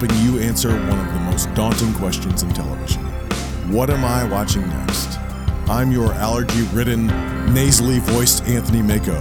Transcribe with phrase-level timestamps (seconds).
[0.00, 3.02] helping you answer one of the most daunting questions in television.
[3.70, 5.18] What am I watching next?
[5.68, 7.08] I'm your allergy ridden,
[7.52, 9.18] nasally voiced Anthony Mako.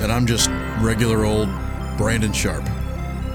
[0.00, 0.48] And I'm just
[0.80, 1.50] regular old
[1.98, 2.64] Brandon Sharp.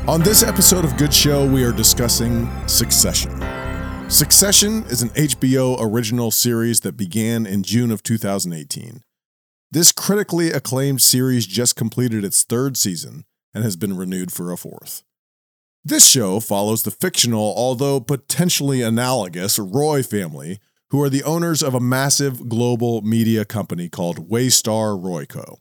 [0.07, 3.39] On this episode of Good Show, we are discussing Succession.
[4.09, 9.03] Succession is an HBO original series that began in June of 2018.
[9.69, 14.57] This critically acclaimed series just completed its third season and has been renewed for a
[14.57, 15.03] fourth.
[15.85, 20.59] This show follows the fictional, although potentially analogous, Roy family,
[20.91, 25.57] who are the owners of a massive global media company called Waystar Royco.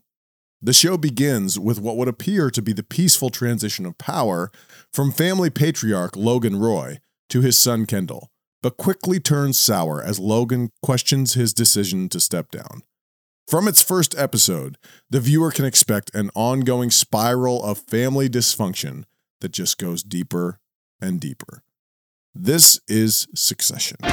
[0.61, 4.49] The show begins with what would appear to be the peaceful transition of power
[4.93, 10.69] from family patriarch Logan Roy to his son Kendall, but quickly turns sour as Logan
[10.81, 12.83] questions his decision to step down.
[13.45, 14.77] From its first episode,
[15.09, 19.03] the viewer can expect an ongoing spiral of family dysfunction
[19.43, 20.57] that just goes deeper
[21.01, 21.63] and deeper.
[22.33, 23.97] This is Succession.
[24.01, 24.09] All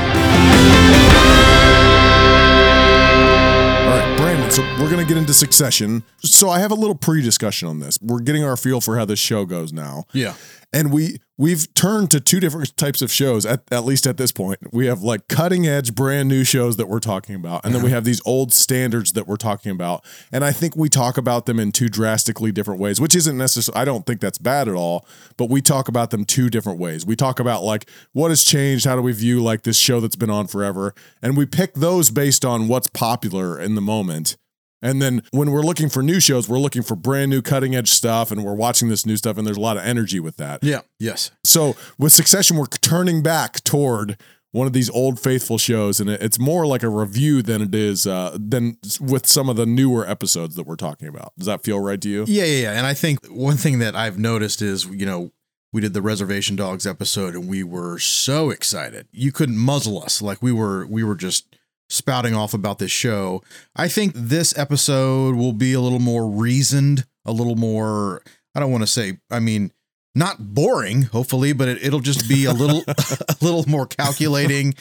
[3.97, 6.03] right, Brandon, so we're going to get into Succession.
[6.19, 7.97] So I have a little pre-discussion on this.
[8.03, 10.05] We're getting our feel for how this show goes now.
[10.13, 10.35] Yeah.
[10.73, 14.31] And we we've turned to two different types of shows at, at least at this
[14.31, 14.61] point.
[14.73, 17.89] We have like cutting edge brand new shows that we're talking about and then we
[17.89, 17.97] uh-huh.
[17.97, 20.05] have these old standards that we're talking about.
[20.31, 23.81] And I think we talk about them in two drastically different ways, which isn't necessarily
[23.81, 27.05] I don't think that's bad at all, but we talk about them two different ways.
[27.05, 30.17] We talk about like what has changed, how do we view like this show that's
[30.17, 34.37] been on forever, and we pick those based on what's popular in the moment.
[34.83, 37.91] And then when we're looking for new shows, we're looking for brand new cutting edge
[37.91, 40.63] stuff and we're watching this new stuff and there's a lot of energy with that.
[40.63, 40.81] Yeah.
[40.99, 41.31] Yes.
[41.45, 44.17] So with Succession, we're turning back toward
[44.53, 48.05] one of these old faithful shows, and it's more like a review than it is
[48.05, 51.33] uh, than with some of the newer episodes that we're talking about.
[51.39, 52.25] Does that feel right to you?
[52.27, 52.45] Yeah.
[52.45, 52.63] Yeah.
[52.63, 52.73] Yeah.
[52.73, 55.31] And I think one thing that I've noticed is, you know,
[55.73, 59.07] we did the Reservation Dogs episode and we were so excited.
[59.13, 60.21] You couldn't muzzle us.
[60.21, 61.55] Like we were, we were just
[61.91, 63.43] spouting off about this show.
[63.77, 68.23] I think this episode will be a little more reasoned, a little more,
[68.55, 69.73] I don't want to say, I mean,
[70.15, 74.75] not boring, hopefully, but it, it'll just be a little, a little more calculating.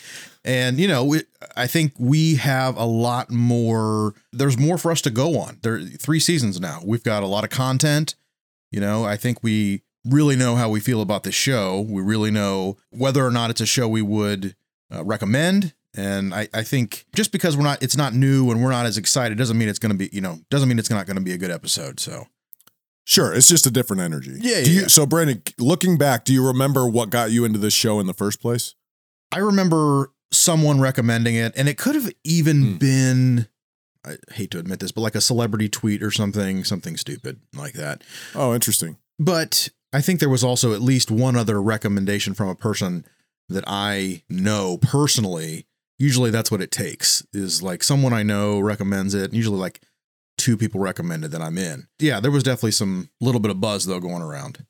[0.46, 1.24] And you know, we,
[1.56, 4.14] I think we have a lot more.
[4.32, 5.60] There's more for us to go on.
[5.62, 6.80] There, three seasons now.
[6.86, 8.16] We've got a lot of content.
[8.72, 11.82] You know, I think we really know how we feel about the show.
[11.82, 14.56] We really know whether or not it's a show we would
[14.94, 15.74] uh, recommend.
[15.96, 18.98] And I, I think just because we're not, it's not new and we're not as
[18.98, 21.24] excited doesn't mean it's going to be, you know, doesn't mean it's not going to
[21.24, 22.00] be a good episode.
[22.00, 22.28] So
[23.06, 24.34] Sure, it's just a different energy.
[24.40, 24.88] Yeah, Do yeah, you, yeah.
[24.88, 28.14] So, Brandon, looking back, do you remember what got you into this show in the
[28.14, 28.76] first place?
[29.32, 32.78] I remember someone recommending it, and it could have even Hmm.
[32.78, 33.48] been.
[34.06, 37.74] I hate to admit this, but like a celebrity tweet or something, something stupid like
[37.74, 38.04] that.
[38.36, 38.98] Oh, interesting.
[39.18, 43.06] But I think there was also at least one other recommendation from a person
[43.50, 45.66] that I know personally.
[46.00, 49.34] Usually that's what it takes is like someone I know recommends it.
[49.34, 49.82] Usually like
[50.38, 51.88] two people recommended that I'm in.
[52.00, 54.66] Yeah, there was definitely some little bit of buzz though going around.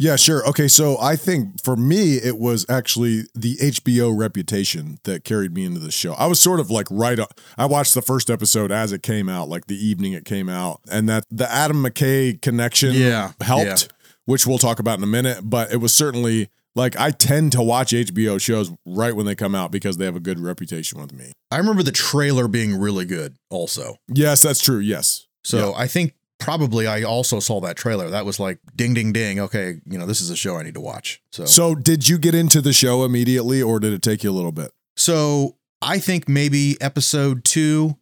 [0.00, 0.46] Yeah, sure.
[0.48, 5.64] Okay, so I think for me, it was actually the HBO reputation that carried me
[5.64, 6.12] into the show.
[6.14, 7.40] I was sort of like right up.
[7.56, 10.80] I watched the first episode as it came out, like the evening it came out,
[10.88, 14.08] and that the Adam McKay connection Yeah, helped, yeah.
[14.24, 15.40] which we'll talk about in a minute.
[15.42, 19.54] But it was certainly like I tend to watch HBO shows right when they come
[19.54, 21.32] out because they have a good reputation with me.
[21.50, 23.96] I remember the trailer being really good also.
[24.08, 24.78] Yes, that's true.
[24.78, 25.26] Yes.
[25.44, 28.10] So I think probably I also saw that trailer.
[28.10, 29.40] That was like ding ding ding.
[29.40, 31.20] Okay, you know, this is a show I need to watch.
[31.32, 34.32] So So, did you get into the show immediately, or did it take you a
[34.32, 34.70] little bit?
[34.96, 37.96] So I think maybe episode two,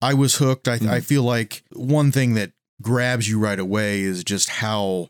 [0.00, 0.68] I was hooked.
[0.68, 1.04] I, I Mhm.
[1.04, 2.52] feel like one thing that
[2.82, 5.08] grabs you right away is just how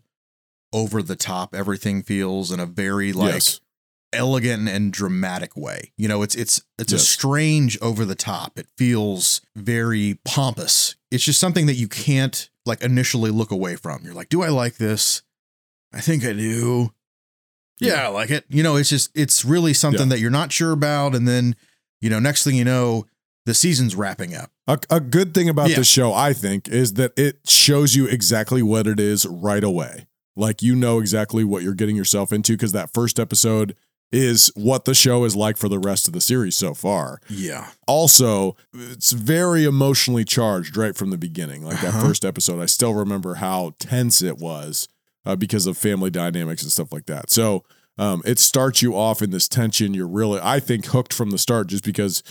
[0.73, 3.61] over the top everything feels in a very like yes.
[4.13, 5.93] elegant and dramatic way.
[5.97, 8.59] You know, it's it's it's a strange over the top.
[8.59, 10.97] It feels very pompous.
[11.11, 14.01] It's just something that you can't like initially look away from.
[14.05, 15.23] You're like, do I like this?
[15.93, 16.93] I think I do.
[17.81, 18.45] Yeah, I like it.
[18.49, 20.11] You know, it's just it's really something Yeah.
[20.11, 21.57] that you're not sure about, and then
[22.01, 23.07] you know, next thing you know,
[23.45, 24.51] the season's wrapping up.
[24.69, 25.77] A, a good thing about Yeah.
[25.77, 30.07] this show, I think, is that it shows you exactly what it is right away.
[30.37, 33.77] Like you know exactly what you're getting yourself into because that first episode
[34.11, 37.19] is what the show is like for the rest of the series so far.
[37.31, 37.71] Yeah.
[37.87, 41.65] Also, it's very emotionally charged right from the beginning.
[41.65, 42.09] Like that Uh-huh.
[42.09, 44.87] first episode, I still remember how tense it was
[45.25, 47.31] uh, because of family dynamics and stuff like that.
[47.31, 47.65] So
[47.97, 49.95] um, it starts you off in this tension.
[49.95, 52.23] You're really, I think, hooked from the start just because.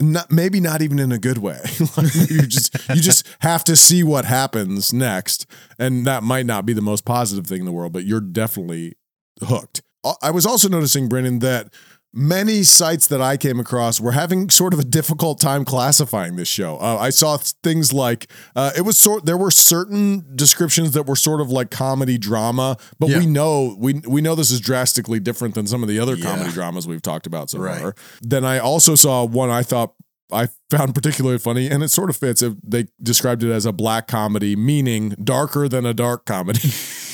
[0.00, 1.60] Not, maybe not even in a good way.
[1.96, 5.46] like you just you just have to see what happens next,
[5.78, 8.94] And that might not be the most positive thing in the world, but you're definitely
[9.42, 9.82] hooked.
[10.02, 11.72] Uh, I was also noticing, Brendan, that
[12.12, 16.48] many sites that I came across were having sort of a difficult time classifying this
[16.48, 16.76] show.
[16.78, 19.26] Uh, I saw things like uh, it was sort.
[19.26, 23.18] There were certain descriptions that were sort of like comedy drama, but Yeah.
[23.20, 26.24] we know we we know this is drastically different than some of the other Yeah.
[26.24, 27.80] comedy dramas we've talked about so Right.
[27.80, 27.94] far.
[28.20, 29.92] Then I also saw one I thought.
[30.32, 32.40] I found particularly funny, and it sort of fits.
[32.40, 36.72] It- They described it as a black comedy, meaning darker than a dark comedy,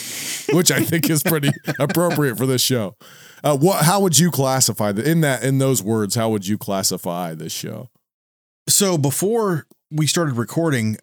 [0.52, 2.96] which I think is pretty appropriate for this show.
[3.44, 3.84] Uh, what?
[3.84, 6.14] How would you classify the, in that in those words?
[6.14, 7.90] How would you classify this show?
[8.68, 10.96] So before we started recording,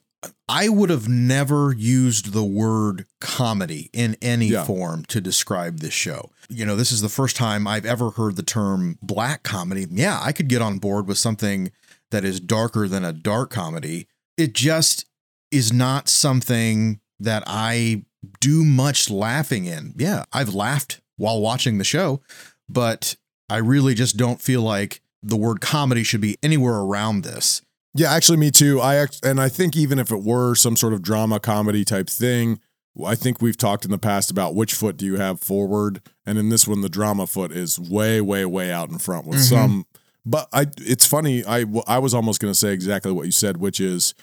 [0.50, 4.64] I would have never used the word comedy in any Yeah.
[4.66, 6.32] form to describe this show.
[6.50, 9.86] You know, this is the first time I've ever heard the term black comedy.
[9.90, 11.72] Yeah, I could get on board with something
[12.12, 14.08] that is darker than a dark comedy.
[14.38, 15.06] It just
[15.52, 18.04] is not something that I
[18.40, 19.94] do much laughing in.
[19.98, 22.22] Yeah, I've laughed while watching the show,
[22.70, 23.16] but
[23.50, 27.62] I really just don't feel like the word comedy should be anywhere around this.
[27.96, 28.82] Yeah, actually, me too.
[28.82, 32.10] I act, and I think even if it were some sort of drama comedy type
[32.10, 32.60] thing,
[33.06, 36.38] I think we've talked in the past about which foot do you have forward, and
[36.38, 39.50] in this one, the drama foot is way, way, way out in front with Mhm.
[39.50, 39.86] some.
[40.26, 41.44] But I, it's funny.
[41.46, 44.14] I I was almost going to say exactly what you said, which is,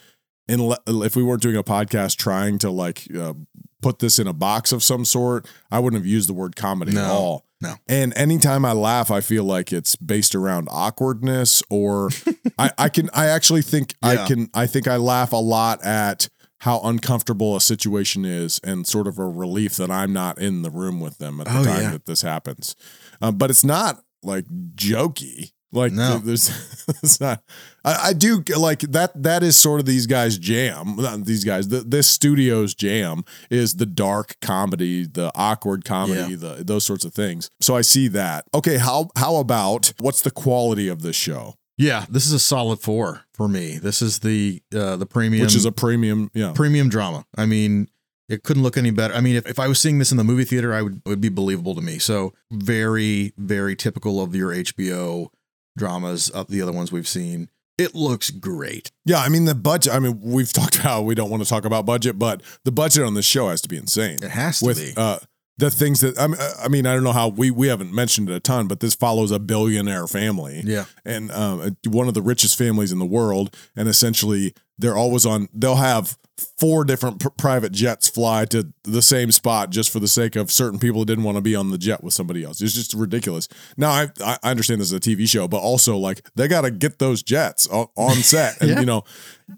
[0.49, 3.35] in if we weren't doing a podcast trying to like uh,
[3.81, 6.93] put this in a box of some sort, I wouldn't have used the word comedy
[6.97, 7.45] at all.
[7.61, 7.75] no.
[7.89, 12.11] And anytime I laugh, I feel like it's based around awkwardness or
[12.59, 16.29] I, I can I actually think I can I think I laugh a lot at
[16.59, 20.71] how uncomfortable a situation is and sort of a relief that I'm not in the
[20.71, 21.91] room with them at the Oh, time yeah.
[21.93, 22.77] that this happens.
[23.23, 24.45] Um, but it's not like
[24.75, 25.53] jokey.
[25.73, 26.19] Like No.
[26.19, 26.49] there's
[27.03, 27.43] it's not
[27.85, 31.69] I, I do like that that is sort of these guys jam not these guys
[31.69, 37.15] the, this studio's jam is the dark comedy the awkward comedy the those sorts of
[37.15, 41.55] things so i see that okay how how about what's the quality of this show
[41.79, 43.79] Yeah, this is a solid four for me.
[43.79, 47.25] This is the uh, the premium, which is a premium yeah premium drama.
[47.39, 47.89] I mean,
[48.29, 49.15] it couldn't look any better.
[49.15, 51.09] I mean, if, if I was seeing this in the movie theater, I would it
[51.09, 51.99] would be believable to me.
[51.99, 55.29] So very very typical of your HBO
[55.77, 57.49] dramas, of the other ones we've seen.
[57.79, 58.91] It looks great.
[59.07, 61.65] yeah i mean the budget i mean we've talked about we don't want to talk
[61.65, 64.67] about budget but the budget on this show has to be insane It has to
[64.67, 64.93] with be.
[64.99, 65.19] uh
[65.61, 68.29] the things that I mean, I mean, I don't know how we we haven't mentioned
[68.29, 70.63] it a ton, but this follows a billionaire family.
[70.65, 73.55] yeah, and um, one of the richest families in the world.
[73.77, 75.49] And essentially, they're always on.
[75.55, 76.17] They'll have
[76.59, 80.51] four different pr- private jets fly to the same spot just for the sake of
[80.51, 82.63] certain people who didn't want to be on the jet with somebody else.
[82.63, 83.47] It's just ridiculous.
[83.77, 86.71] Now I I understand this is a TV show, but also like they got to
[86.71, 88.81] get those jets on, on set, and Yeah.
[88.81, 89.05] you know,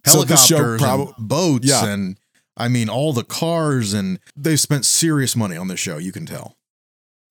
[0.04, 1.86] helicopters, prob- and boats, Yeah.
[1.86, 2.18] and
[2.56, 5.98] I mean all the cars, and they've spent serious money on this show.
[5.98, 6.56] You can tell.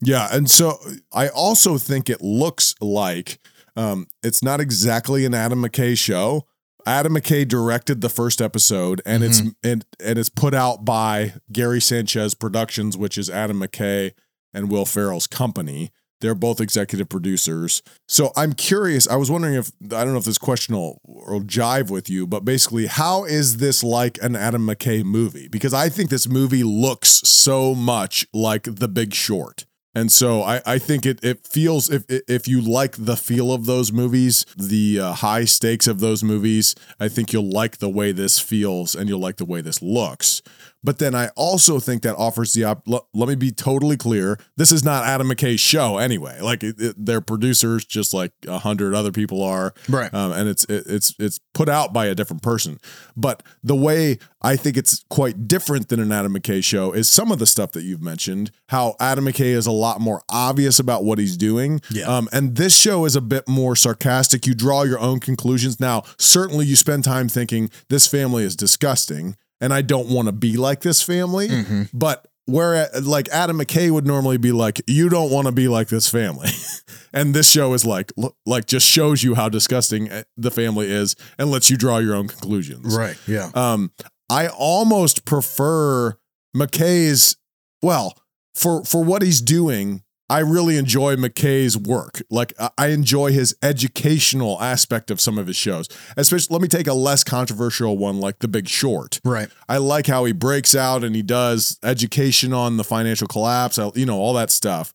[0.01, 0.79] Yeah, and so
[1.13, 3.39] I also think it looks like
[3.75, 6.47] um, it's not exactly an Adam McKay show.
[6.85, 11.79] Adam McKay directed the first episode, and it's and and it's put out by Gary
[11.79, 14.13] Sanchez Productions, which is Adam McKay
[14.53, 15.91] and Will Ferrell's company.
[16.21, 17.81] They're both executive producers.
[18.07, 19.07] So I'm curious.
[19.07, 22.25] I was wondering if I don't know if this question will, will jive with you,
[22.25, 25.47] but basically, how is this like an Adam McKay movie?
[25.47, 29.65] Because I think this movie looks so much like The Big Short.
[29.93, 33.65] And so I, I think it it feels if if you like the feel of
[33.65, 38.13] those movies, the uh, high stakes of those movies, I think you'll like the way
[38.13, 40.41] this feels and you'll like the way this looks.
[40.83, 44.39] But then I also think that offers the op- let, let me be totally clear.
[44.57, 46.39] This is not Adam McKay's show anyway.
[46.41, 50.11] Like it, it, they're producers, just like a hundred other people are, Right.
[50.13, 52.79] um, and it's it, it's it's put out by a different person.
[53.15, 57.31] But the way I think it's quite different than an Adam McKay show is some
[57.31, 58.49] of the stuff that you've mentioned.
[58.69, 62.05] How Adam McKay is a lot more obvious about what he's doing, Yeah.
[62.05, 64.47] um, and this show is a bit more sarcastic.
[64.47, 65.79] You draw your own conclusions.
[65.79, 70.31] Now, certainly, you spend time thinking this family is disgusting, and I don't want to
[70.33, 71.47] be like this family.
[71.47, 71.89] Mhm.
[71.93, 75.87] But where like Adam McKay would normally be like, you don't want to be like
[75.87, 76.49] this family,
[77.13, 80.91] and this show is like, look, like just shows you how disgusting eh, the family
[80.91, 82.97] is and lets you draw your own conclusions.
[82.97, 83.15] Right.
[83.27, 83.51] Yeah.
[83.53, 83.91] Um,
[84.29, 86.17] I almost prefer
[86.55, 87.37] McKay's.
[87.81, 88.17] Well,
[88.55, 92.21] for for what he's doing, I really enjoy McKay's work.
[92.29, 95.89] Like I- enjoy his educational aspect of some of his shows.
[96.15, 99.19] Especially, let me take a less controversial one, like The Big Short.
[99.25, 99.49] Right.
[99.67, 103.91] I like how he breaks out and he does education on the financial collapse, uh,
[103.93, 104.93] you know, all that stuff.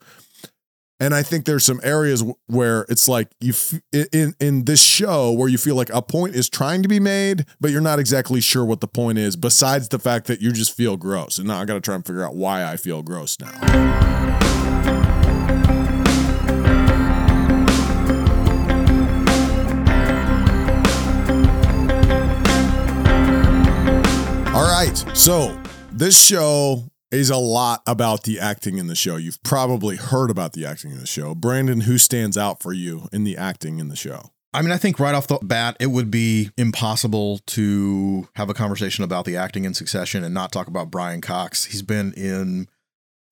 [0.99, 3.75] And I think there's some areas where it's like you f-
[4.12, 7.45] in in this show where you feel like a point is trying to be made,
[7.61, 9.37] but you're not exactly sure what the point is.
[9.37, 12.07] Besides the fact that you just feel gross, and now I got to try and
[12.07, 15.25] figure out why I feel gross now.
[24.57, 24.97] All right.
[25.13, 25.61] So
[25.93, 29.17] this show is a lot about the acting in the show.
[29.17, 31.35] You've probably heard about the acting in the show.
[31.35, 34.31] Brandon, who stands out for you in the acting in the show?
[34.55, 38.55] I mean, I think right off the bat, it would be impossible to have a
[38.55, 41.67] conversation about the acting in Succession and not talk about Brian Cox.
[41.67, 42.67] He's been in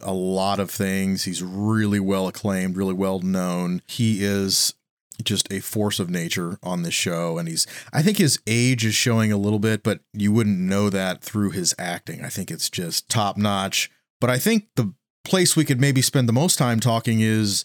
[0.03, 1.25] a lot of things.
[1.25, 3.81] He's really well acclaimed, really well known.
[3.87, 4.75] He is
[5.23, 7.39] just a force of nature on this show.
[7.39, 10.91] And he's, I think his age is showing a little bit, but you wouldn't know
[10.91, 12.25] that through his acting.
[12.25, 13.91] I think it's just top notch.
[14.21, 14.93] But I think the
[15.25, 17.65] place we could maybe spend the most time talking is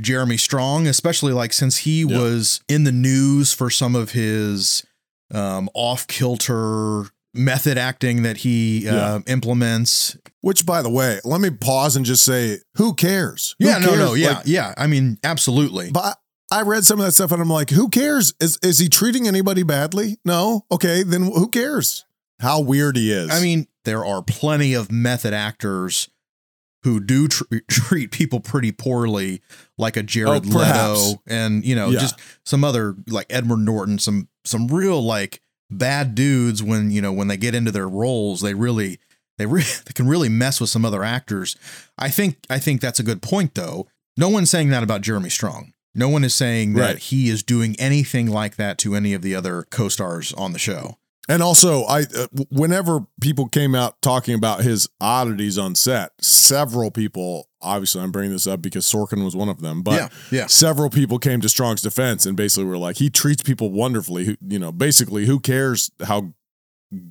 [0.00, 2.18] Jeremy Strong, especially like since he Yeah.
[2.18, 4.84] was in the news for some of his
[5.32, 9.14] um, off kilter method acting that he Yeah.
[9.14, 10.16] uh, implements.
[10.40, 13.54] Which, by the way, let me pause and just say, who cares?
[13.58, 14.74] Who Yeah, no, no, yeah, Like, yeah.
[14.76, 15.90] I mean, absolutely.
[15.92, 16.18] but
[16.50, 18.34] I read some of that stuff and I'm like, who cares?
[18.40, 20.18] Is is he treating anybody badly?
[20.24, 20.64] No.
[20.70, 22.04] Okay, then who cares?
[22.40, 23.30] How weird he is.
[23.30, 26.08] I mean, there are plenty of method actors
[26.82, 29.42] who do tr- treat people pretty poorly,
[29.78, 30.58] like a Jared Oh.
[30.58, 32.00] Leto, and you know, Yeah.
[32.00, 36.62] just some other like Edward Norton, some some real like bad dudes.
[36.62, 38.98] When you know when they get into their roles, they really
[39.38, 41.54] they re- they can really mess with some other actors.
[41.96, 43.86] I think I think that's a good point, though.
[44.16, 45.74] No one's saying that about Jeremy Strong.
[45.94, 46.98] No one is saying that Right.
[46.98, 50.98] he is doing anything like that to any of the other co-stars on the show.
[51.28, 56.90] And also, I uh, whenever people came out talking about his oddities on set, several
[56.90, 60.46] people, obviously, I'm bringing this up because Sorkin was one of them, but yeah, yeah.
[60.46, 64.24] several people came to Strong's defense and basically were like, he treats people wonderfully.
[64.24, 66.32] Who, you know, basically, who cares how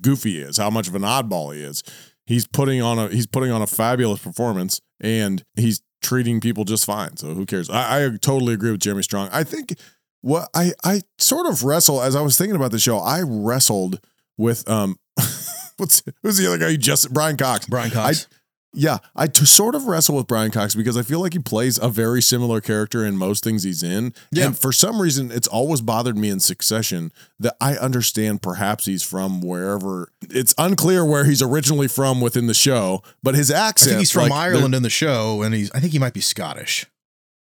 [0.02, 1.82] goofy he is, how much of an oddball he is?
[2.26, 6.84] He's putting on a he's putting on a fabulous performance, and he's treating people just
[6.84, 7.16] fine.
[7.16, 7.70] So who cares?
[7.70, 9.28] I, I totally agree with Jeremy Strong.
[9.32, 9.74] I think
[10.22, 12.98] what I I sort of wrestle as I was thinking about the show.
[12.98, 14.00] I wrestled
[14.36, 14.96] with um,
[15.76, 16.68] what's who's the other guy?
[16.68, 17.66] You just Brian Cox.
[17.66, 18.28] Brian Cox.
[18.72, 21.78] Yeah, I t- sort of wrestle with Brian Cox because I feel like he plays
[21.78, 24.14] a very similar character in most things he's in.
[24.30, 24.46] Yeah.
[24.46, 27.10] And for some reason, it's always bothered me in Succession
[27.40, 30.12] that I understand perhaps he's from wherever.
[30.22, 33.88] It's unclear where he's originally from within the show, but his I accent.
[33.90, 36.20] think he's from like, Ireland in the show, and he's I think he might be
[36.20, 36.86] Scottish.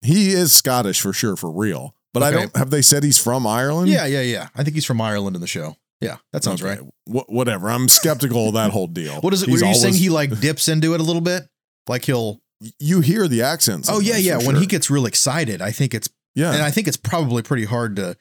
[0.01, 1.95] He is Scottish for sure, for real.
[2.13, 2.55] But I don't.
[2.57, 3.89] Have they said he's from Ireland?
[3.89, 4.49] Yeah, yeah, yeah.
[4.55, 5.77] I think he's from Ireland in the show.
[6.01, 6.89] Yeah, that sounds Okay, right.
[7.08, 7.70] wh- whatever.
[7.70, 9.13] I'm skeptical of that whole deal.
[9.22, 9.50] What is it?
[9.50, 11.43] He's were you saying he like dips into it a little bit?
[11.88, 12.41] Like he'll
[12.79, 13.88] You hear the accents.
[13.89, 14.38] Oh yeah, yeah.
[14.38, 14.60] When sure.
[14.60, 17.96] he gets real excited, I think it's yeah, and I think it's probably pretty hard
[17.98, 18.15] to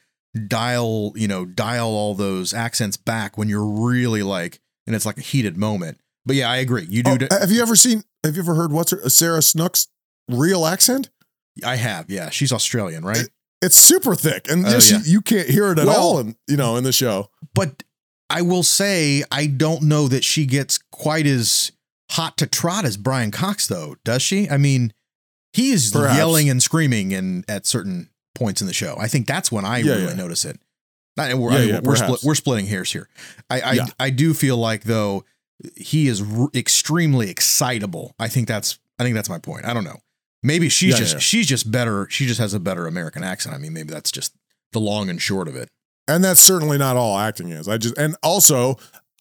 [0.47, 5.19] dial, you know, dial all those accents back when you're really like and it's like
[5.19, 5.99] a heated moment.
[6.27, 6.87] But yeah, I agree.
[6.89, 8.03] You do Oh, have you ever seen?
[8.25, 9.89] Have you ever heard what's her Sarah Snook's
[10.29, 11.11] real accent?
[11.65, 12.11] I have.
[12.11, 13.19] Yeah, she's Australian, right?
[13.19, 13.25] Eh,
[13.62, 14.99] It's super thick, and Oh, yeah.
[14.99, 16.19] you, you can't hear it at Well- all.
[16.21, 17.29] In, you know, in the show.
[17.55, 17.83] but
[18.31, 21.73] I will say I don't know that she gets quite as
[22.12, 24.49] hot to trot as Brian Cox, though, does she?
[24.49, 24.93] I mean,
[25.52, 26.17] he is Perhaps.
[26.17, 28.95] yelling and screaming and at certain points in the show.
[28.99, 30.14] I think that's when I Yeah, really yeah.
[30.14, 30.61] notice it.
[31.17, 33.09] Not- we're, Yeah, I yeah, we're, split, we're splitting hairs here.
[33.50, 33.87] I I, Yeah.
[33.99, 35.25] I do feel like though
[35.76, 38.14] he is r- extremely excitable.
[38.19, 39.67] I think that's I think that's my point.
[39.67, 40.00] I don't know.
[40.43, 41.19] Maybe she's Yeah, just yeah.
[41.21, 42.07] she's just better.
[42.11, 43.55] She just has a better American accent.
[43.55, 44.35] I mean, maybe that's just
[44.73, 45.69] the long and short of it.
[46.09, 47.69] And that's certainly not all acting is.
[47.69, 48.77] I just and also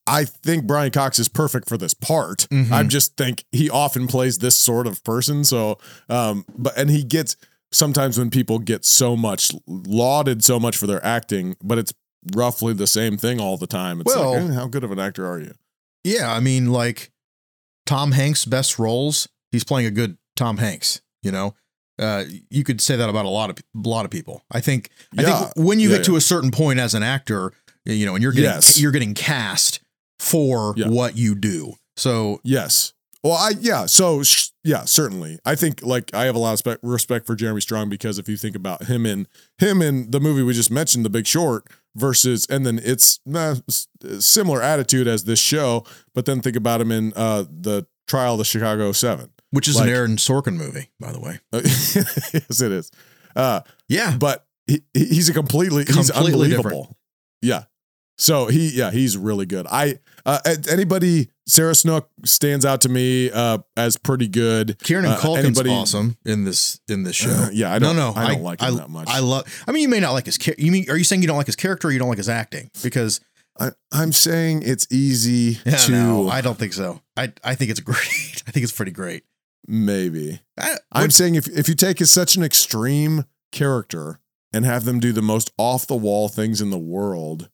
[0.08, 2.48] I think Brian Cox is perfect for this part.
[2.52, 2.72] Mhm.
[2.72, 5.44] I just think he often plays this sort of person.
[5.44, 7.36] So um but and he gets
[7.72, 11.94] sometimes when people get so much lauded so much for their acting, but it's
[12.34, 14.02] roughly the same thing all the time.
[14.02, 15.54] It's Well- like, eh, how good of an actor are you?
[16.04, 17.12] Yeah, I mean, like
[17.86, 21.02] Tom Hanks' best roles, he's playing a good Tom Hanks.
[21.24, 21.56] You know,
[22.00, 24.44] uh, you could say that about a lot of a lot of people.
[24.52, 24.90] I think.
[25.18, 27.52] I think when you Yeah, get to a certain point as an actor,
[27.86, 28.80] you know, and you're getting Yes.
[28.80, 29.82] you're getting cast
[30.20, 30.88] for Yeah.
[30.88, 31.74] what you do.
[31.98, 32.94] So Yes.
[33.22, 33.86] Well, I yeah.
[33.86, 35.40] So sh- yeah, certainly.
[35.44, 38.30] I think like I have a lot of spe- respect for Jeremy Strong because if
[38.30, 41.68] you think about him in him in the movie we just mentioned, The Big Short,
[41.98, 43.56] versus and then it's nah,
[44.20, 45.84] similar attitude as this show,
[46.14, 49.32] but then think about him in uh the Trial of the Chicago Seven.
[49.52, 51.40] Which is Like- an Aaron Sorkin movie, by the way.
[51.54, 52.92] Yes, it is.
[53.36, 56.98] Uh, Yeah, but he, he- he's a completely he's Completely unbelievable.
[57.42, 57.64] Yeah.
[58.18, 59.66] So he yeah he's really good.
[59.72, 60.40] I uh,
[60.70, 64.78] anybody Sarah Snook stands out to me uh, as pretty good.
[64.84, 67.30] Kieran Uh, Culkin's anybody- awesome in this in this show.
[67.30, 69.08] Uh, yeah, I don't- no, I don't like him that much.
[69.10, 69.46] I love.
[69.66, 70.38] I mean, you may not like his.
[70.58, 70.90] You mean?
[70.90, 71.88] Are you saying you don't like his character?
[71.88, 72.70] or You don't like his acting?
[72.84, 73.22] Because
[73.58, 77.02] I, I'm saying it's easy yeah, to no, I don't think so.
[77.16, 78.44] I I think it's great.
[78.48, 79.24] I think it's pretty great.
[79.68, 80.42] Maybe.
[80.60, 84.20] I, I'm what- saying if if you take as such an extreme character
[84.54, 87.50] and have them do the most off the wall things in the world,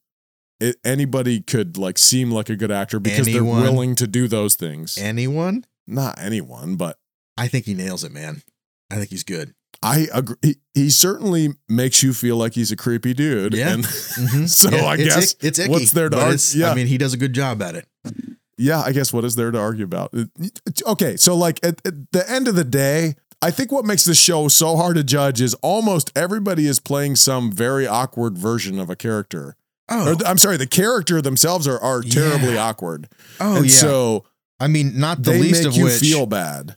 [0.60, 3.62] it, anybody could like seem like a good actor because Anyone.
[3.62, 4.98] they're willing to do those things.
[4.98, 5.66] anyone.
[5.88, 6.98] Not anyone, but
[7.38, 8.42] I think he nails it, man.
[8.90, 9.54] I think he's good.
[9.84, 10.38] I agree.
[10.42, 13.54] He, he certainly makes you feel like he's a creepy dude.
[13.54, 13.74] Yeah.
[13.74, 14.50] And Mhm.
[14.50, 16.40] so Yeah, I it's guess ick- it's icky, what's there to argue?
[16.62, 16.72] Yeah.
[16.72, 17.88] I mean, he does a good job at it.
[18.58, 20.12] Yeah, I guess what is there to argue about?
[20.14, 24.06] It- Okay, so like at, at the end of the day, I think what makes
[24.06, 28.80] this show so hard to judge is almost everybody is playing some very awkward version
[28.80, 29.56] of a character.
[29.90, 32.64] Oh, Or I'm sorry, the character themselves are are terribly Yeah.
[32.68, 33.08] awkward.
[33.40, 33.72] oh and yeah.
[33.78, 34.26] so
[34.60, 36.00] I mean, not the they least make of you which.
[36.00, 36.76] feel bad.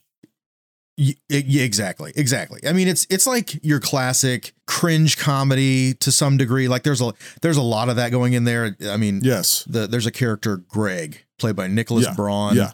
[1.00, 2.60] Yeah, exactly, exactly.
[2.66, 6.66] I mean, it's it's like your classic cringe comedy to some degree.
[6.66, 8.76] Like there's a there's a lot of that going in there.
[8.84, 9.62] I mean, Yes.
[9.68, 12.56] the there's a character Greg played by Nicholas Yeah, Braun.
[12.56, 12.72] yeah,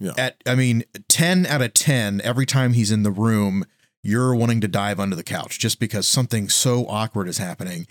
[0.00, 0.12] yeah.
[0.18, 3.64] At I mean, ten out of ten every time he's in the room,
[4.02, 7.86] you're wanting to dive under the couch just because something so awkward is happening.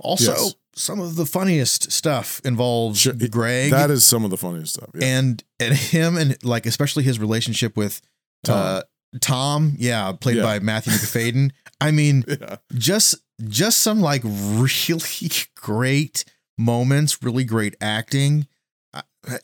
[0.00, 0.54] Also, Yes.
[0.74, 4.88] some of the funniest stuff involves Sure, Greg That is some of the funniest stuff.
[4.94, 5.06] Yeah.
[5.18, 8.00] and and him and like especially his relationship with
[8.44, 8.56] Tom.
[8.56, 8.82] uh
[9.20, 10.42] Tom, yeah, played Yeah.
[10.42, 11.50] by Matthew Macfadyen.
[11.80, 12.56] I mean, yeah.
[12.74, 13.14] just
[13.46, 15.00] just some like really
[15.56, 16.24] great
[16.58, 18.46] moments, really great acting.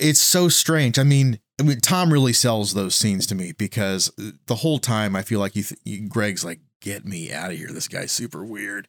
[0.00, 0.98] It's so strange.
[0.98, 4.10] I mean, I mean, Tom really sells those scenes to me because
[4.46, 7.57] the whole time I feel like you, th- you Greg's like, "Get me out of
[7.59, 7.68] here!
[7.72, 8.88] This guy's super weird."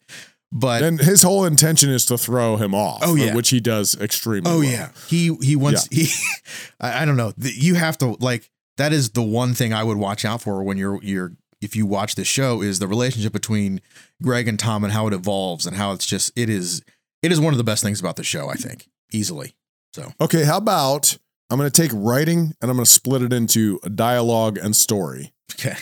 [0.51, 3.01] But And his whole intention is to throw him off.
[3.03, 3.35] Oh, yeah.
[3.35, 4.49] which he does extremely.
[4.49, 4.69] Oh well.
[4.69, 6.07] yeah, he he wants he.
[6.79, 7.33] I, I don't know.
[7.37, 10.77] You have to like that is the one thing I would watch out for when
[10.77, 13.81] you're you're if you watch this show is the relationship between
[14.21, 16.83] Greg and Tom and how it evolves and how it's just it is
[17.23, 19.55] it is one of the best things about the show I think easily.
[19.93, 21.17] So Okay, how about
[21.49, 24.75] I'm going to take writing and I'm going to split it into a dialogue and
[24.75, 25.33] story.
[25.53, 25.75] okay.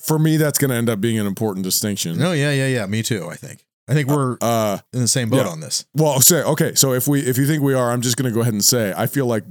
[0.00, 2.18] For me, that's going to end up being an important distinction.
[2.18, 2.86] No, yeah, yeah, yeah.
[2.86, 3.28] Me too.
[3.28, 3.64] I think.
[3.90, 5.48] I think we're Uh, in the same boat yeah.
[5.48, 5.84] on this.
[5.94, 6.74] well, say okay.
[6.76, 8.64] So if we if you think we are, I'm just going to go ahead and
[8.64, 9.44] say I feel like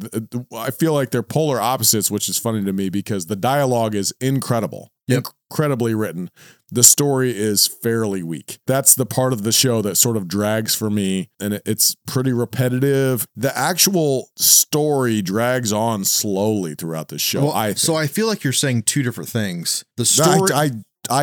[0.56, 4.13] I feel like they're polar opposites, which is funny to me because the dialogue is
[4.21, 5.25] incredible, Yep.
[5.52, 6.30] incredibly written.
[6.71, 8.60] The story is fairly weak.
[8.67, 11.95] That's the part of the show that sort of drags for me, and it- it's
[12.08, 13.25] pretty repetitive.
[13.36, 17.45] The actual story drags on slowly throughout the show.
[17.45, 17.95] Well, I so.
[17.95, 19.84] I feel like you're saying two different things.
[19.97, 20.52] The story.
[20.54, 20.71] I I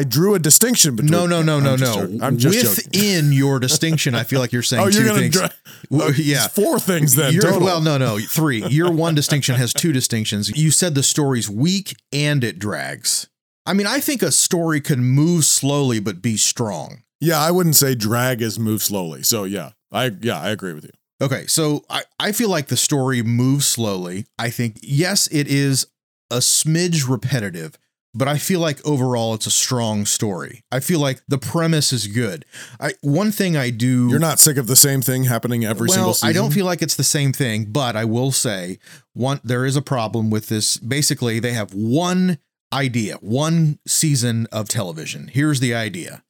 [0.04, 1.10] drew a distinction between.
[1.12, 2.18] no, no, no, no, no.
[2.22, 2.90] I'm just joking.
[3.00, 5.34] Within your distinction, I feel like you're saying Oh, you're two gonna things.
[5.34, 5.50] dra-
[5.90, 6.48] Well, uh, It's yeah.
[6.48, 7.32] four things then.
[7.32, 7.60] Your- total.
[7.60, 8.66] well, no, no, three.
[8.66, 10.48] Your one distinction has two distinctions.
[10.56, 13.28] You said the story's weak and it drags.
[13.64, 17.02] I mean, I think a story can move slowly but be strong.
[17.20, 19.22] Yeah, I wouldn't say drag is move slowly.
[19.22, 20.90] So yeah, I yeah, I agree with you.
[21.22, 24.26] Okay, so I, I feel like the story moves slowly.
[24.38, 25.86] I think, yes, it is
[26.30, 27.78] a smidge repetitive,
[28.16, 30.64] but I feel like overall it's a strong story.
[30.72, 32.44] I feel like the premise is good.
[32.80, 35.94] I one thing I do You're not sick of the same thing happening every well,
[35.94, 36.28] single season.
[36.28, 38.78] I don't feel like it's the same thing, but I will say
[39.12, 40.78] one there is a problem with this.
[40.78, 42.38] Basically, they have one
[42.72, 45.28] idea, one season of television.
[45.28, 46.24] Here's the idea.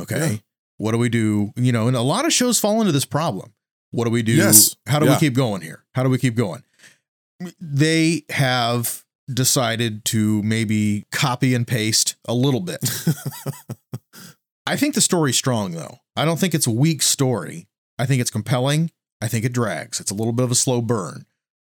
[0.00, 0.32] Okay.
[0.32, 0.36] Yeah.
[0.76, 1.52] What do we do?
[1.56, 3.54] You know, and a lot of shows fall into this problem.
[3.92, 4.32] What do we do?
[4.32, 4.76] Yes.
[4.86, 5.12] How do Yeah.
[5.14, 5.84] we keep going here?
[5.94, 6.64] How do we keep going?
[7.60, 12.80] They have decided to maybe copy and paste a little bit.
[14.66, 15.98] I think the story's strong though.
[16.16, 17.66] I don't think it's a weak story.
[17.98, 18.90] I think it's compelling.
[19.20, 20.00] I think it drags.
[20.00, 21.26] It's a little bit of a slow burn.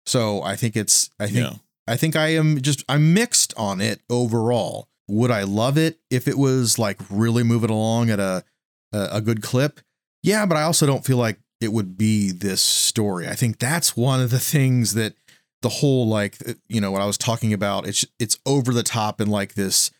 [0.06, 1.54] So I think it's I think Yeah.
[1.86, 4.88] I think I am just I'm mixed on it overall.
[5.08, 8.44] Would I love it if it was like really moving along at a
[8.92, 9.80] a, a good clip?
[10.22, 13.28] Yeah, but I also don't feel like it would be this story.
[13.28, 15.14] I think that's one of the things that
[15.62, 17.86] the whole like uh, you know what I was talking about.
[17.86, 19.90] It's it's over the top in like this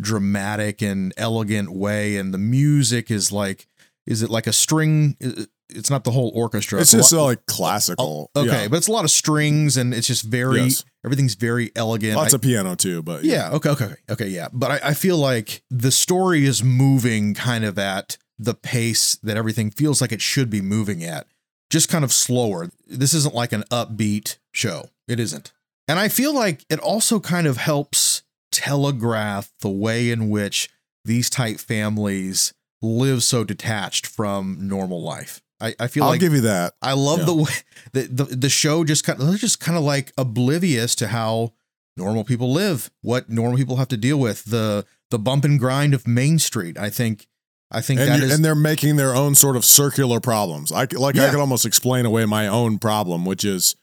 [0.00, 3.66] dramatic and elegant way, and the music is like
[4.06, 5.16] is it like a string?
[5.24, 6.80] uh, It's not the whole orchestra.
[6.80, 8.30] It's a just lot- uh, like classical.
[8.34, 8.68] Okay, Yeah.
[8.68, 10.84] but it's a lot of strings and it's just very Yes.
[11.04, 12.16] everything's very elegant.
[12.16, 13.02] lots I- of piano too.
[13.02, 14.48] But yeah, okay, okay, okay, yeah.
[14.52, 19.36] But I, I feel like the story is moving kind of at the pace that
[19.36, 21.26] everything feels like it should be moving at,
[21.68, 22.70] just kind of slower.
[22.88, 24.88] This isn't like an upbeat show.
[25.10, 25.52] It isn't.
[25.88, 30.68] And I feel like it also kind of helps telegraph the way in which
[31.04, 35.42] these type families live so detached from normal life.
[35.60, 36.74] I, I feel I'll like give you that.
[36.80, 37.24] I love yeah.
[37.26, 37.52] the way
[37.92, 41.52] the, the the show just kind of they're just kind of like oblivious to how
[41.96, 45.92] normal people live, what normal people have to deal with, the the bump and grind
[45.92, 46.78] of Main Street.
[46.78, 47.26] I think
[47.70, 50.72] I think And, that is and they're making their own sort of circular problems.
[50.72, 51.30] I c- like I Yeah.
[51.30, 53.76] could almost explain away my own problem, which is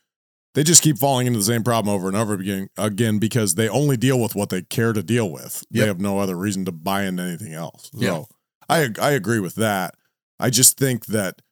[0.58, 3.70] they just keep falling into the same problem over and over again, again because they
[3.70, 5.64] only deal with what they care to deal with.
[5.70, 7.92] They have no other reason to buy into anything else.
[7.94, 8.24] So Yeah.
[8.68, 9.94] I I agree with that.
[10.40, 11.44] I just think that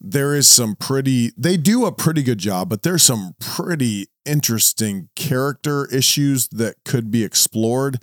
[0.00, 5.08] there is some pretty they do a pretty good job, but there's some pretty interesting
[5.16, 7.98] character issues that could be explored.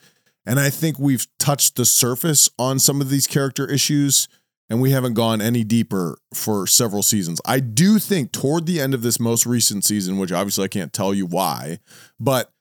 [0.46, 4.28] And I think we've touched the surface on some of these character issues
[4.70, 7.40] and we haven't gone any deeper for several seasons.
[7.46, 10.94] I do think toward the end of this most recent season, which obviously I can't
[10.94, 11.80] tell you why,
[12.20, 12.52] but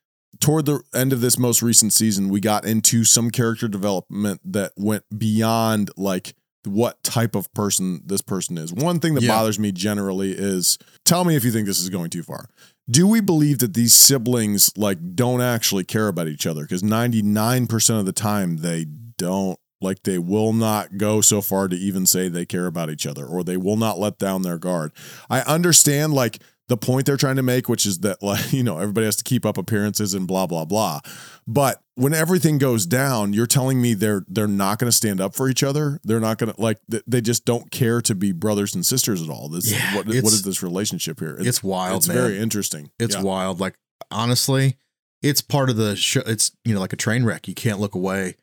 [0.40, 4.72] toward the end of this most recent season, we got into some character development that
[4.76, 6.34] went beyond like
[6.64, 8.72] what type of person this person is.
[8.72, 9.30] One thing that Yeah.
[9.36, 12.48] bothers me generally is tell me if you think this is going too far.
[12.90, 16.62] Do we believe that these siblings like don't actually care about each other?
[16.62, 18.86] Because 99% of the time they
[19.18, 19.58] don't.
[19.82, 23.26] Like they will not go so far to even say they care about each other
[23.26, 24.92] or they will not let down their guard.
[25.28, 28.78] I understand like the point they're trying to make, which is that like, you know,
[28.78, 31.00] everybody has to keep up appearances and blah, blah, blah.
[31.46, 35.34] But when everything goes down, you're telling me they're they're not going to stand up
[35.34, 36.00] for each other.
[36.04, 39.28] They're not going to like they just don't care to be brothers and sisters at
[39.28, 39.48] all.
[39.48, 41.36] This Yeah, what, what it's- is this relationship here?
[41.38, 42.16] it's wild, It's man.
[42.16, 42.90] very interesting.
[42.98, 43.22] It's Yeah.
[43.22, 43.60] wild.
[43.60, 43.74] Like
[44.10, 44.76] honestly,
[45.22, 46.22] it's part of the show.
[46.26, 47.46] It's you know like a train wreck.
[47.48, 48.36] You can't look away.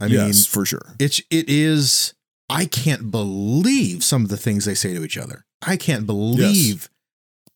[0.00, 0.94] I mean, yes, for sure.
[0.98, 2.14] it's it is.
[2.48, 5.44] I can't believe some of the things they say to each other.
[5.66, 6.88] I can't believe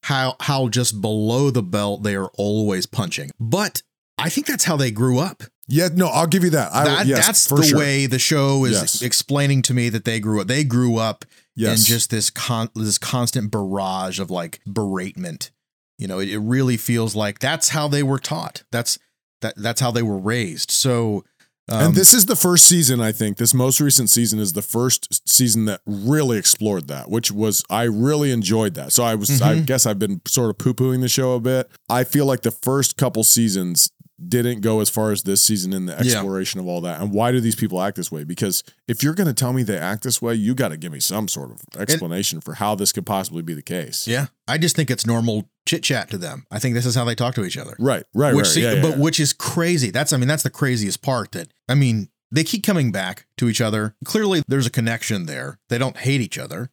[0.05, 3.31] how how just below the belt they are always punching.
[3.39, 3.83] But
[4.19, 5.43] I think that's how they grew up.
[5.69, 6.73] Yeah, no, I'll give you that.
[6.75, 7.79] I, That- yes, that's the sure.
[7.79, 9.03] way the show is Yes.
[9.03, 10.49] explaining to me that they grew up.
[10.49, 11.25] They grew up
[11.55, 11.79] Yes.
[11.79, 15.51] and just this con this constant barrage of like beratement.
[15.99, 18.63] You know, it, it really feels like that's how they were taught.
[18.73, 18.99] That's
[19.43, 20.71] that that's how they were raised.
[20.71, 21.25] So
[21.71, 23.37] um, and this is the first season, I think.
[23.39, 27.85] This most recent season is the first season that really explored that, which was I
[27.85, 28.93] really enjoyed that.
[28.93, 29.67] So I was I Mhm.
[29.67, 31.71] guess I've been sort of poo-pooing the show a bit.
[31.89, 33.91] I feel like the first couple seasons
[34.29, 35.99] didn't go as far as this season in the Yeah.
[36.01, 37.01] exploration of all that.
[37.01, 38.23] And why do these people act this way?
[38.23, 40.93] Because if you're going to tell me they act this way, you got to give
[40.93, 44.07] me some sort of explanation for how this could possibly be the case.
[44.07, 46.47] yeah, I just think it's normal chit chat to them.
[46.51, 47.77] I think this is how they talk to each other.
[47.79, 48.53] Right, right, which right.
[48.53, 49.03] see- yeah, but yeah.
[49.05, 49.91] which is crazy.
[49.91, 51.31] That's I mean that's the craziest part.
[51.33, 53.95] That I mean they keep coming back to each other.
[54.05, 55.59] Clearly, there's a connection there.
[55.69, 56.71] They don't hate each other.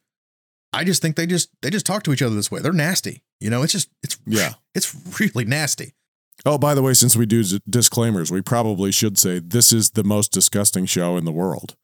[0.73, 2.59] I just think they just they just talk to each other this way.
[2.59, 3.21] They're nasty.
[3.39, 4.53] You know, it's just it's Yeah.
[4.73, 5.93] it's really nasty.
[6.45, 10.03] Oh, by the way, since we do disclaimers, we probably should say this is the
[10.03, 11.75] most disgusting show in the world.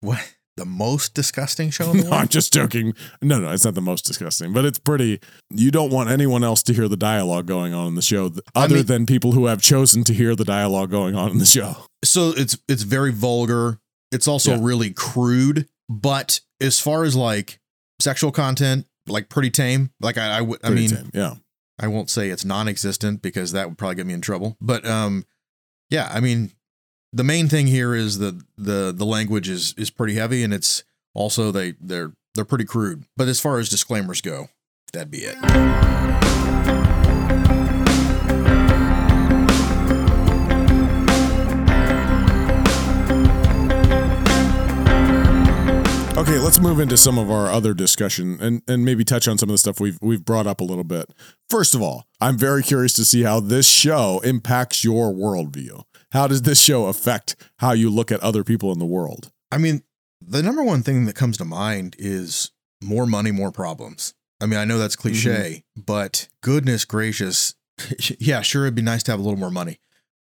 [0.00, 0.18] What
[0.56, 2.10] the most disgusting show in the No.
[2.10, 2.94] I'm just joking.
[3.22, 5.20] No, no, it's not the most disgusting, but it's pretty.
[5.50, 8.40] You don't want anyone else to hear the dialogue going on in the show, th-
[8.54, 11.38] I other mean- than people who have chosen to hear the dialogue going on in
[11.38, 11.76] the show.
[12.04, 13.78] so it's it's very vulgar.
[14.12, 14.58] It's also Yeah.
[14.62, 15.68] really crude.
[15.88, 17.58] But as far as like
[18.00, 19.90] sexual content, like pretty tame.
[20.00, 21.34] Like I I, would- I mean tame, yeah.
[21.78, 24.56] I won't say it's non-existent because that would probably get me in trouble.
[24.60, 25.24] But um,
[25.88, 26.52] yeah, I mean,
[27.12, 30.84] the main thing here is that the the language is is pretty heavy, and it's
[31.14, 33.04] also they they're they're pretty crude.
[33.16, 34.48] But as far as disclaimers go,
[34.92, 35.36] that'd be it.
[46.16, 49.48] Okay, let's move into some of our other discussion and and maybe touch on some
[49.48, 51.12] of the stuff we've we've brought up a little bit.
[51.48, 55.82] First of all, I'm very curious to see how this show impacts your worldview.
[56.12, 59.30] How does this show affect how you look at other people in the world?
[59.52, 59.82] I mean,
[60.20, 62.50] the number one thing that comes to mind is
[62.82, 64.14] more money, more problems.
[64.40, 65.08] I mean, I know that's mm-hmm.
[65.08, 67.54] cliche, but goodness gracious,
[68.18, 69.78] yeah, sure, it'd be nice to have a little more money.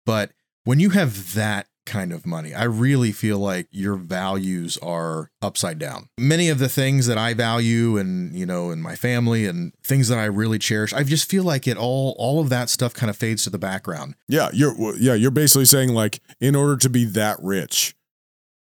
[0.05, 0.31] But
[0.63, 5.79] when you have that kind of money, I really feel like your values are upside
[5.79, 6.09] down.
[6.19, 10.07] Many of the things that I value and, you know, in my family and things
[10.09, 13.09] that I really cherish, I just feel like it all all of that stuff kind
[13.09, 14.13] of fades to the background.
[14.27, 17.95] Yeah, you're yeah, you're basically saying like in order to be that rich,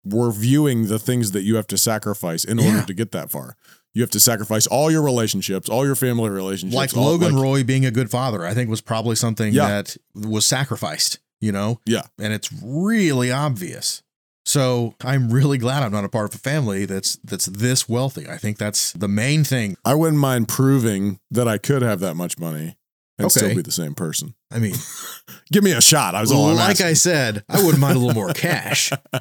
[0.05, 2.85] we're viewing the things that you have to sacrifice in order Yeah.
[2.85, 3.55] to get that far.
[3.95, 6.75] You have to sacrifice all your relationships, all your family relationships.
[6.75, 9.67] like all- Logan like- Roy being a good father, I think was probably something Yeah.
[9.67, 11.79] that was sacrificed, you know?
[11.85, 12.03] Yeah.
[12.19, 14.01] And it's really obvious.
[14.45, 18.27] So I'm really glad I'm not a part of a family that's that's this wealthy.
[18.29, 19.75] I think that's the main thing.
[19.85, 22.75] I wouldn't mind proving that I could have that much money
[23.17, 24.35] and still be the same person.
[24.51, 24.75] I mean,
[25.51, 26.15] Give me a shot.
[26.15, 26.81] I was all like.
[26.81, 28.91] I said, I wouldn't mind a little more cash.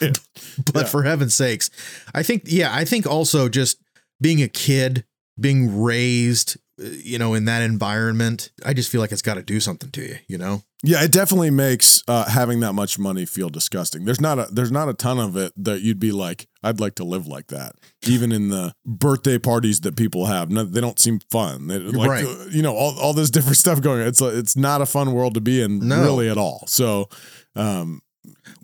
[0.00, 0.12] Yeah.
[0.72, 0.84] but Yeah.
[0.84, 1.70] for heaven's sakes,
[2.14, 3.78] I think yeah, I think also just
[4.20, 5.04] being a kid,
[5.38, 9.60] being raised, you know, in that environment, I just feel like it's got to do
[9.60, 10.62] something to you, you know?
[10.84, 14.04] Yeah, it definitely makes uh, having that much money feel disgusting.
[14.04, 16.96] There's not a there's not a ton of it that you'd be like, I'd like
[16.96, 17.76] to live like that.
[18.04, 21.68] Even in the birthday parties that people have, no, they don't seem fun.
[21.68, 22.24] They, like Right.
[22.26, 24.00] uh, you know, all, all this different stuff going.
[24.02, 24.08] on.
[24.08, 26.02] It's a- it's not a fun world to be in, No.
[26.02, 26.64] really at all.
[26.66, 27.08] So,
[27.54, 28.02] um,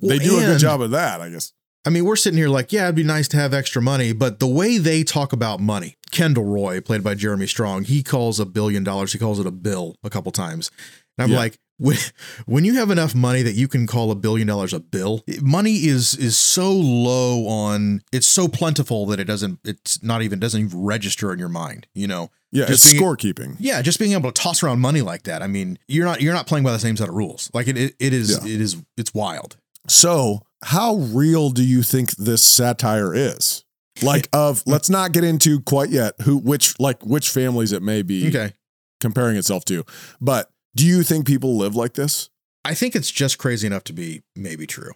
[0.01, 1.53] Well, they do a good job of that, I guess.
[1.85, 4.41] I mean, we're sitting here like, yeah, it'd be nice to have extra money, but
[4.41, 8.45] the way they talk about money, Kendall Roy, played by Jeremy Strong, he calls a
[8.47, 10.71] billion dollars, he calls it a bill a couple times.
[11.17, 11.39] And I'm Yeah.
[11.39, 11.97] like, when,
[12.47, 15.75] when you have enough money that you can call a billion dollars a bill, money
[15.87, 20.61] is is so low on it's so plentiful that it doesn't it's not even doesn't
[20.61, 22.31] even register in your mind, you know.
[22.51, 23.57] Yeah, Just it's being- scorekeeping.
[23.61, 25.41] Yeah, just being able to toss around money like that.
[25.43, 27.49] I mean, you're not you're not playing by the same set of rules.
[27.55, 28.53] Like it it, it is Yeah.
[28.53, 29.57] it is it's wild.
[29.87, 33.65] So, how real do you think this satire is?
[34.03, 38.03] Like of let's not get into quite yet who which like which families it may
[38.03, 38.55] be Okay.
[39.01, 39.85] comparing itself to.
[40.21, 42.31] But do you think people live like this?
[42.65, 44.93] I think it's just crazy enough to be maybe true.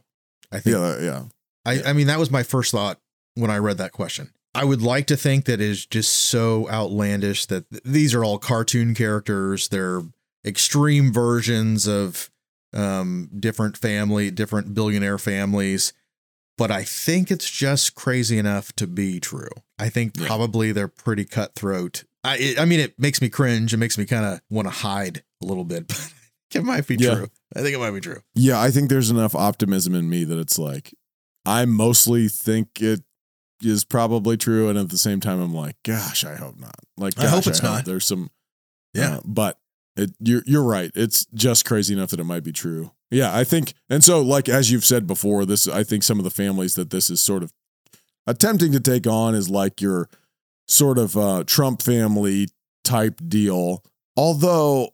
[0.51, 1.23] I think Yeah, yeah.
[1.65, 2.99] I, I mean that was my first thought
[3.35, 4.31] when I read that question.
[4.55, 8.23] I would like to think that it is just so outlandish that th- these are
[8.23, 9.69] all cartoon characters.
[9.69, 10.03] They're
[10.45, 12.31] extreme versions of
[12.75, 15.93] um, different family, different billionaire families.
[16.59, 19.49] But I think it's just crazy enough to be true.
[19.79, 20.27] I think Yeah.
[20.27, 22.05] probably they're pretty cutthroat.
[22.25, 23.73] I it, I mean, it makes me cringe.
[23.75, 26.13] It makes me kind of want to hide a little bit, but
[26.53, 27.15] it might be Yeah.
[27.15, 27.29] true.
[27.57, 28.21] I think it might be true.
[28.35, 30.95] Yeah, I think there's enough optimism in me that it's like
[31.45, 33.01] I mostly think it
[33.63, 36.75] is probably true, and at the same time, I'm like, gosh, I hope not.
[36.97, 37.85] Like, I hope gosh, it's not.
[37.85, 38.31] There's some,
[38.95, 39.17] Yeah.
[39.17, 39.59] uh, but
[39.97, 40.91] it, you're you're right.
[40.95, 42.93] It's just crazy enough that it might be true.
[43.11, 46.25] Yeah, I think, and so like as you've said before, this I think some of
[46.25, 47.53] the families that this is sort of
[48.27, 50.09] attempting to take on is like your
[50.67, 52.49] sort of uh, Trump family
[52.85, 53.85] type deal.
[54.17, 54.91] Although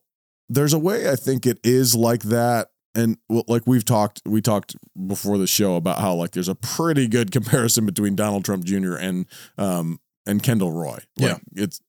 [0.48, 2.68] there's a way I think it is like that.
[2.94, 4.74] And well, like we've talked, we talked
[5.06, 8.94] before the show about how like there's a pretty good comparison between Donald Trump Jr.
[8.94, 10.94] and um and Kendall Roy.
[11.16, 11.38] Like, Yeah.
[11.54, 11.80] it's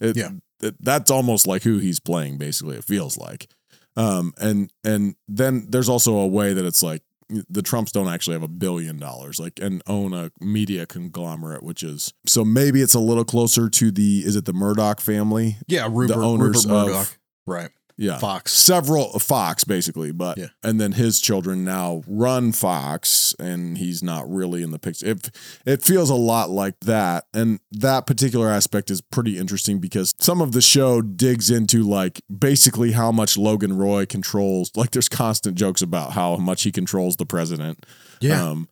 [0.00, 0.30] it, Yeah.
[0.62, 2.38] It- that's almost like who he's playing.
[2.38, 3.48] Basically, it feels like.
[3.96, 7.02] Um, and and then there's also a way that it's like
[7.48, 11.82] the Trumps don't actually have a billion dollars, like and own a media conglomerate, which
[11.82, 15.56] is so maybe it's a little closer to the is it the Murdoch family?
[15.68, 17.70] Yeah, Rupert, owners Rupert of- right.
[18.00, 18.52] Yeah, Fox.
[18.52, 20.46] several Fox basically, but Yeah.
[20.62, 25.06] and then his children now run Fox, and he's not really in the picture.
[25.10, 25.30] It
[25.66, 30.40] it feels a lot like that, and that particular aspect is pretty interesting because some
[30.40, 34.70] of the show digs into like basically how much Logan Roy controls.
[34.74, 37.84] Like, there's constant jokes about how much he controls the president.
[38.22, 38.42] Yeah.
[38.50, 38.68] Um,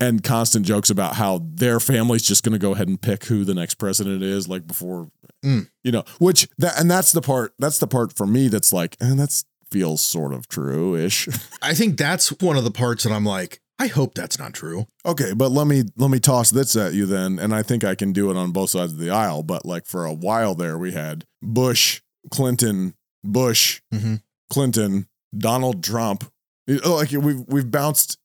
[0.00, 3.44] and constant jokes about how their family's just going to go ahead and pick who
[3.44, 5.10] the next president is, like before,
[5.44, 5.68] Mm.
[5.84, 6.04] you know.
[6.18, 7.52] Which that and that's the part.
[7.58, 11.28] That's the part for me that's like, and that's feels sort of true ish.
[11.62, 14.86] I think that's one of the parts that I'm like, I hope that's not true.
[15.04, 17.94] okay, but let me let me toss this at you then, and I think I
[17.94, 19.42] can do it on both sides of the aisle.
[19.42, 24.22] But like for a while there, we had Bush, Clinton, Bush, Mhm.
[24.50, 26.24] Clinton, Donald Trump.
[26.68, 28.18] Like we've we've bounced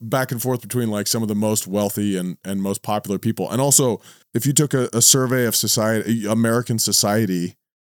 [0.00, 3.48] back and forth between like some of the most wealthy and and most popular people,
[3.50, 4.00] and also
[4.34, 7.54] if you took a, a survey of society, American society,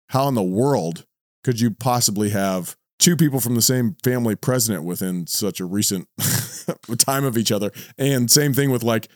[0.09, 1.05] how in the world
[1.43, 6.07] could you possibly have two people from the same family president within such a recent
[6.97, 7.71] time of each other?
[7.97, 9.09] And same thing with like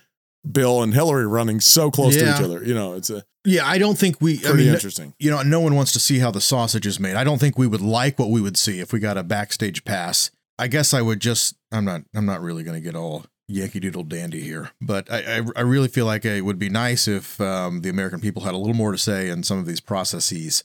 [0.49, 2.63] Bill and Hillary running so close to each other.
[2.63, 4.39] You know, it's a Yeah, I don't think we.
[4.39, 5.13] I pretty mean, interesting.
[5.19, 7.15] you know, no one wants to see how the sausage is made.
[7.15, 9.85] I don't think we would like what we would see if we got a backstage
[9.85, 10.31] pass.
[10.59, 11.55] I guess I would just.
[11.71, 12.01] I'm not.
[12.15, 15.61] I'm not really going to get all Yankee Doodle dandy here, but I, I, I
[15.61, 18.75] really feel like it would be nice if um, the American people had a little
[18.75, 20.63] more to say in some of these processes.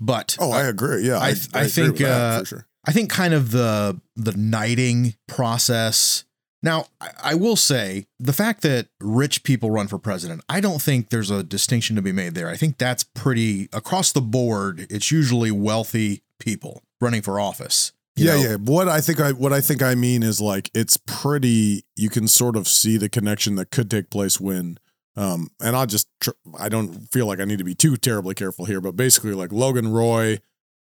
[0.00, 1.06] But Oh, I agree.
[1.06, 2.66] Yeah, I- I, I think, uh, sure.
[2.86, 6.24] I think kind of the the knighting process.
[6.62, 10.80] Now, I, I will say the fact that rich people run for president, I don't
[10.82, 12.48] think there's a distinction to be made there.
[12.48, 14.86] I think that's pretty across the board.
[14.90, 17.92] It's usually wealthy people running for office.
[18.16, 18.42] Yeah, know?
[18.42, 18.54] yeah.
[18.56, 21.84] What I think I what I think I mean is like it's pretty.
[21.96, 24.78] You can sort of see the connection that could take place when.
[25.16, 28.34] Um, and I'll just tr- I don't feel like I need to be too terribly
[28.34, 30.40] careful here, but basically like Logan Roy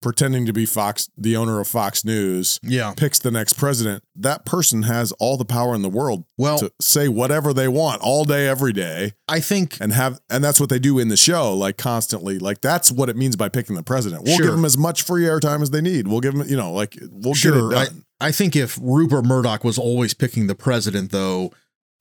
[0.04, 2.92] pretending to be Fox, the owner of Fox News, Yeah.
[2.96, 4.04] picks the next president.
[4.14, 8.00] That person has all the power in the world Well, to say whatever they want
[8.02, 11.16] all day, every day, I think and have and that's what they do in the
[11.16, 12.38] show, like constantly.
[12.38, 14.22] Like that's what it means by picking the president.
[14.22, 14.46] We'll Sure.
[14.46, 16.06] give them as much free airtime as they need.
[16.06, 18.04] We'll give them, you know, like we'll Sure, get it done.
[18.20, 21.52] I think if Rupert Murdoch was always picking the president, though,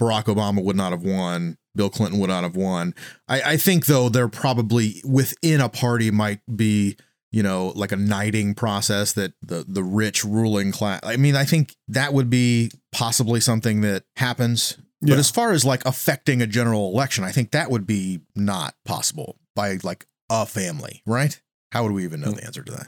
[0.01, 2.93] Barack Obama would not have won Bill Clinton would not have won.
[3.27, 6.97] I, I think though they're probably within a party might be
[7.33, 11.01] you know like a knighting process that the the rich ruling class.
[11.03, 14.77] I mean I think that would be possibly something that happens.
[15.01, 15.15] Yeah.
[15.15, 18.75] But as far as like affecting a general election, I think that would be not
[18.85, 21.41] possible by like a family, right?
[21.73, 22.87] How would we even know the answer to that?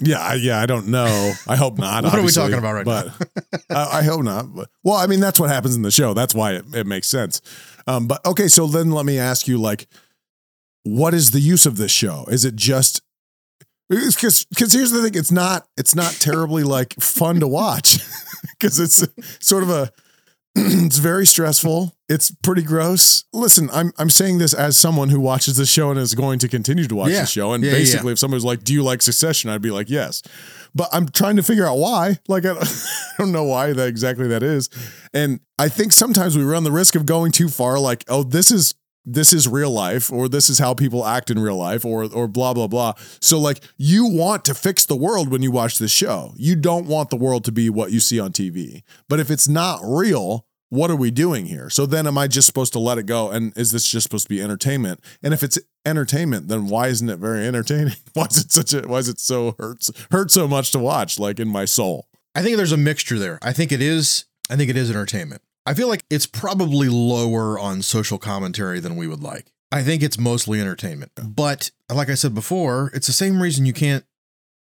[0.00, 1.32] Yeah, I- yeah, I don't know.
[1.46, 2.02] I hope not.
[2.02, 3.08] What are we talking about right but
[3.70, 4.52] I, I hope not.
[4.52, 6.14] But well, I mean, that's what happens in the show.
[6.14, 7.40] That's why it, it makes sense.
[7.86, 9.86] Um, but okay, so then let me ask you, like,
[10.82, 12.24] what is the use of this show?
[12.28, 13.02] Is it just
[14.00, 17.98] because because here's the thing, it's not it's not terribly like fun to watch
[18.58, 19.06] because it's
[19.40, 19.90] sort of a
[20.54, 21.94] it's very stressful.
[22.10, 23.24] It's pretty gross.
[23.32, 26.48] Listen, I'm I'm saying this as someone who watches the show and is going to
[26.48, 27.22] continue to watch Yeah.
[27.22, 27.52] the show.
[27.54, 27.80] And Yeah, yeah, yeah.
[27.82, 30.22] basically, if somebody was like, "Do you like Succession?" I'd be like, "Yes."
[30.74, 32.18] But I'm trying to figure out why.
[32.28, 32.64] Like, I I
[33.18, 34.68] don't know why that exactly that is.
[35.14, 37.78] And I think sometimes we run the risk of going too far.
[37.78, 38.74] Like, oh, this is
[39.04, 42.28] this is real life, or this is how people act in real life, or or
[42.28, 42.94] blah blah blah.
[43.20, 46.32] So like, you want to fix the world when you watch this show.
[46.36, 48.82] You don't want the world to be what you see on TV.
[49.08, 51.68] But if it's not real, what are we doing here?
[51.68, 53.30] So then am I just supposed to let it go?
[53.30, 55.00] And is this just supposed to be entertainment?
[55.22, 57.92] And if it's entertainment, then why isn't it very entertaining?
[58.14, 61.18] Why is it such a why is it so hurts hurt so much to watch,
[61.18, 62.08] like in my soul?
[62.34, 63.38] I think there's a mixture there.
[63.42, 64.24] I think it is.
[64.48, 65.42] I think it is entertainment.
[65.64, 69.52] I feel like it's probably lower on social commentary than we would like.
[69.70, 71.12] I think it's mostly entertainment.
[71.22, 74.04] But like I said before, it's the same reason you can't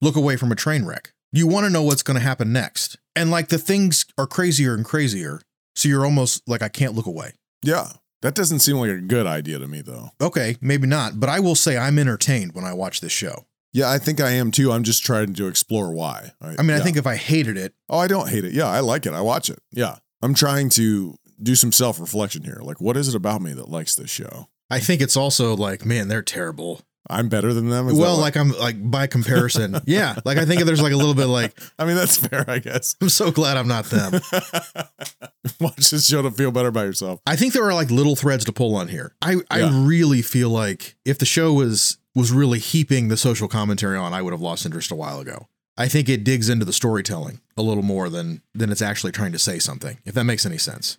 [0.03, 1.13] look away from a train wreck.
[1.33, 2.99] You want to know what's going to happen next.
[3.15, 5.41] And like the things are crazier and crazier.
[5.77, 7.33] So you're almost like, I can't look away.
[7.63, 7.93] Yeah.
[8.23, 10.11] That doesn't seem like a good idea to me though.
[10.21, 11.21] Okay, maybe not.
[11.21, 13.47] But I will say I'm entertained when I watch this show.
[13.73, 14.73] Yeah, I think I am too.
[14.73, 16.33] I'm just trying to explore why.
[16.41, 18.55] I mean, I think if I hated it, Oh, I don't hate it.
[18.55, 19.13] Yeah, I like it.
[19.13, 19.61] I watch it.
[19.71, 19.97] Yeah.
[20.23, 22.61] I'm trying to do some self reflection here.
[22.63, 24.49] Like, what is it about me that likes this show?
[24.71, 26.83] I think it's also like, man, they're terrible.
[27.11, 27.89] I'm better than them.
[27.89, 30.17] Is well, like I'm like by comparison, yeah.
[30.25, 32.97] Like I think there's like a little bit like I mean, that's fair, I guess.
[33.01, 34.13] I'm so glad I'm not them.
[35.61, 37.21] Watch this show to feel better about yourself.
[37.27, 39.15] I think there are like little threads to pull on here.
[39.23, 43.97] I I really feel like if the show was was really heaping the social commentary
[43.97, 45.47] on, I would have lost interest a while ago.
[45.81, 49.31] I think it digs into the storytelling a little more than than it's actually trying
[49.31, 49.99] to say something.
[50.05, 50.99] If that makes any sense.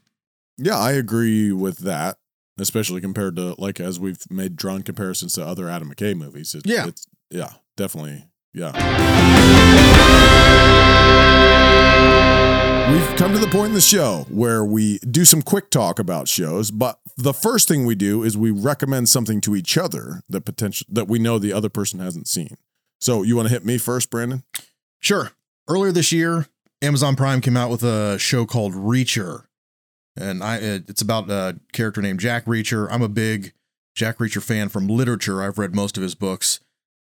[0.58, 2.18] Yeah, I agree with that,
[2.58, 6.56] especially compared to like as we've made drawn comparisons to other Adam McKay movies.
[6.56, 6.88] It, Yeah.
[6.88, 8.72] it's, yeah, definitely, yeah.
[12.92, 16.28] We've come to the point in the show where we do some quick talk about
[16.28, 20.42] shows, but the first thing we do is we recommend something to each other that
[20.46, 22.56] potential that we know the other person hasn't seen.
[23.00, 24.44] So you want to hit me first, Brandon?
[25.00, 25.32] Sure.
[25.68, 26.48] Earlier this year,
[26.82, 29.44] Amazon Prime came out with a show called Reacher,
[30.16, 32.88] and I it's about a character named Jack Reacher.
[32.92, 33.54] I'm a big
[33.96, 35.42] Jack Reacher fan from literature.
[35.44, 36.60] I've read most of his books.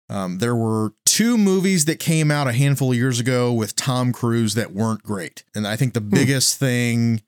[0.10, 4.14] Um, there were two movies that came out a handful of years ago with Tom
[4.14, 7.22] Cruise that weren't great, and I think the biggest thing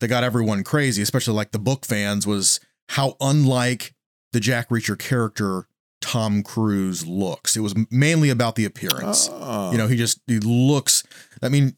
[0.00, 3.94] that got everyone crazy, especially like the book fans, was how unlike
[4.32, 5.66] the Jack Reacher character
[6.08, 7.54] Tom Cruise looks.
[7.54, 9.28] It was mainly about the appearance.
[9.30, 9.70] Oh.
[9.70, 11.02] You know, he just he looks.
[11.42, 11.76] I mean,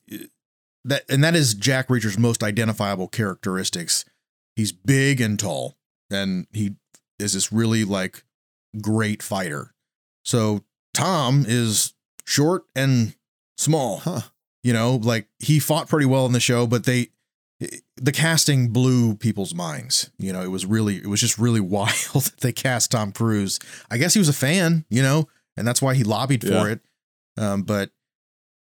[0.85, 4.05] that and that is Jack Reacher's most identifiable characteristics.
[4.55, 5.77] He's big and tall,
[6.12, 6.77] and he
[7.19, 8.23] is this really like
[8.81, 9.75] great fighter.
[10.25, 10.62] So
[10.95, 13.16] Tom is short and
[13.59, 13.99] small.
[13.99, 14.21] Huh.
[14.62, 17.09] You know, like he fought pretty well in the show, but they
[18.03, 20.11] the casting blew people's minds.
[20.19, 23.59] You know, it was really it was just really wild that they cast Tom Cruise.
[23.91, 26.63] I guess he was a fan, you know, and that's why he lobbied Yeah.
[26.63, 26.81] for it.
[27.37, 27.91] Um, but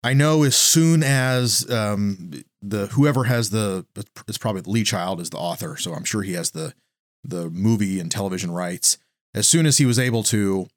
[0.03, 3.85] I know as soon as um, the whoever has the
[4.27, 6.73] it's probably Lee Child is the author, so I'm sure he has the
[7.23, 8.97] the movie and television rights.
[9.33, 10.67] As soon as he was able to,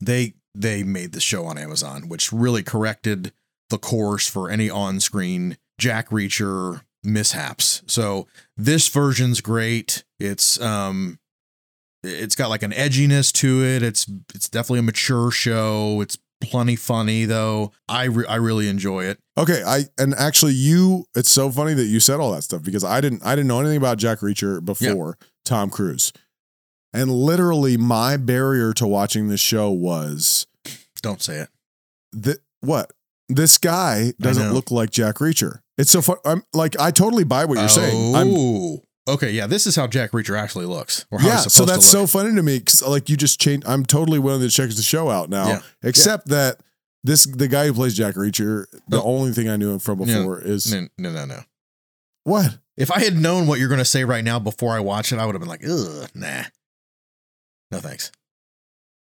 [0.00, 3.32] they they made the show on Amazon, which really corrected
[3.70, 7.82] the course for any on-screen Jack Reacher mishaps.
[7.86, 8.26] So
[8.56, 10.04] this version's great.
[10.18, 11.18] It's um
[12.02, 13.82] it's got like an edginess to it.
[13.82, 16.00] It's it's definitely a mature show.
[16.00, 17.72] It's plenty funny though.
[17.88, 19.18] I re- I really enjoy it.
[19.38, 22.84] Okay, I and actually you it's so funny that you said all that stuff because
[22.84, 26.12] I didn't I didn't know anything about Jack Reacher before Tom Cruise.
[26.92, 30.46] And literally my barrier to watching this show was
[31.00, 31.48] Don't say it.
[32.12, 32.92] that what?
[33.28, 35.60] This guy doesn't look like Jack Reacher.
[35.82, 36.16] It's so fun.
[36.24, 38.14] I'm like I totally buy what you're saying.
[38.14, 38.82] I'm Oh.
[39.08, 41.06] Okay, yeah, this is how Jack Reacher actually looks.
[41.10, 43.66] Or how yeah, so that's so funny to me because like you just changed.
[43.66, 45.48] I'm totally willing to check the show out now.
[45.48, 45.60] Yeah.
[45.82, 46.60] Except that
[47.02, 48.66] this the guy who plays Jack Reacher.
[48.86, 49.02] The No.
[49.02, 50.18] only thing I knew him from Yeah.
[50.18, 51.40] before is No, no, no, no.
[52.22, 52.58] what?
[52.76, 55.18] If I had known what you're going to say right now before I watched it,
[55.18, 56.44] I would have been like, ugh, nah.
[57.72, 58.12] No thanks.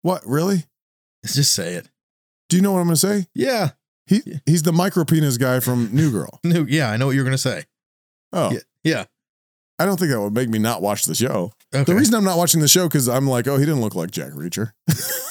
[0.03, 0.67] What really?
[1.25, 1.89] Let's just say it.
[2.51, 3.27] Do you know what I'm going to say?
[3.35, 3.71] Yeah.
[4.07, 4.39] He Yeah.
[4.47, 6.41] he's the micro penis guy from New Girl.
[6.45, 7.65] No, yeah, I know what you're going to say.
[8.33, 8.59] Oh, Yeah.
[8.85, 9.05] Yeah.
[9.79, 11.53] I don't think that would make me not watch the show.
[11.75, 11.85] Okay.
[11.85, 14.11] The reason I'm not watching the show because I'm like, oh, he didn't look like
[14.11, 14.73] Jack Reacher.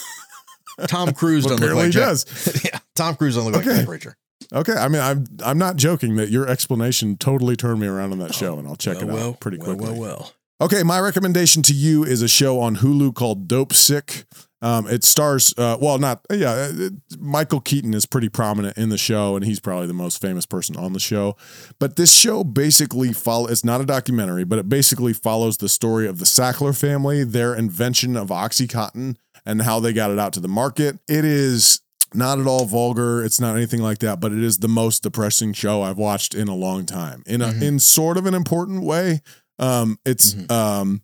[0.87, 2.03] Tom Cruise doesn't look like he Jack.
[2.09, 2.61] does.
[2.65, 2.79] yeah.
[2.95, 3.83] Tom Cruise doesn't look Okay.
[3.85, 4.13] like Jack Reacher.
[4.53, 8.19] Okay, I mean, I'm I'm not joking that your explanation totally turned me around on
[8.19, 9.85] that show, oh, and I'll check it out pretty quickly.
[9.85, 9.93] well.
[9.99, 14.25] Well, well, Okay, my recommendation to you is a show on Hulu called Dopesick.
[14.65, 16.69] Um, it stars, uh, well, not yeah.
[16.71, 20.47] It, Michael Keaton is pretty prominent in the show, and he's probably the most famous
[20.47, 21.37] person on the show.
[21.77, 23.45] But this show basically follow.
[23.45, 27.53] It's not a documentary, but it basically follows the story of the Sackler family, their
[27.53, 30.97] invention of OxyContin, and how they got it out to the market.
[31.07, 31.81] It is
[32.15, 33.23] not at all vulgar.
[33.23, 36.47] It's not anything like that, but it is the most depressing show I've watched in
[36.47, 37.21] a long time.
[37.27, 37.61] In a Mhm.
[37.61, 39.21] in sort of an important way.
[39.59, 40.51] Um, it's Mhm.
[40.51, 41.01] um,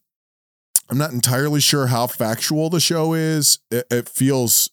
[0.92, 3.60] I'm not entirely sure how factual the show is.
[3.72, 4.70] It, it feels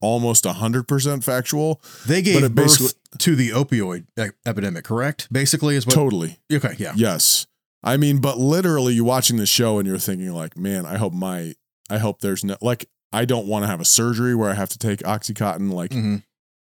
[0.00, 1.80] almost hundred percent factual.
[2.06, 5.28] They gave birth to the opioid e- epidemic, correct?
[5.32, 5.94] Basically, is what.
[5.94, 6.92] Totally, okay, yeah.
[6.96, 7.46] yes.
[7.82, 11.14] I mean, but literally, you're watching the show and you're thinking like, man, I hope
[11.14, 11.54] my,
[11.88, 14.68] I hope there's no like, I don't want to have a surgery where I have
[14.70, 15.72] to take OxyContin.
[15.72, 16.22] Like, Mhm.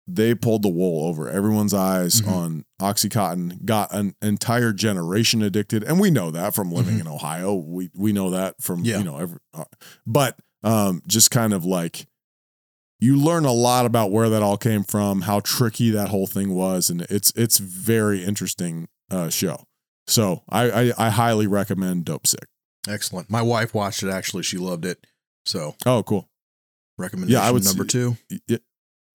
[0.07, 2.27] They pulled the wool over everyone's eyes Mhm.
[2.31, 7.01] on OxyContin, got an entire generation addicted, and we know that from living Mhm.
[7.01, 7.53] in Ohio.
[7.55, 8.97] We we know that from Yeah.
[8.97, 9.65] you know every, uh,
[10.05, 12.07] but um, just kind of like
[12.99, 16.53] you learn a lot about where that all came from, how tricky that whole thing
[16.53, 19.65] was, and it's it's very interesting uh, show.
[20.07, 22.45] So I, I I highly recommend Dopesick.
[22.87, 23.29] Excellent.
[23.29, 24.09] My wife watched it.
[24.09, 25.05] Actually, she loved it.
[25.45, 26.27] So Oh, cool.
[26.97, 28.17] recommendation i would number two.
[28.47, 28.57] Yeah,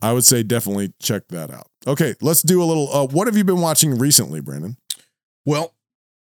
[0.02, 1.68] I would say definitely check that out.
[1.86, 2.92] Okay, let's do a little.
[2.92, 4.76] Uh, what have you been watching recently, Brandon?
[5.44, 5.74] Well,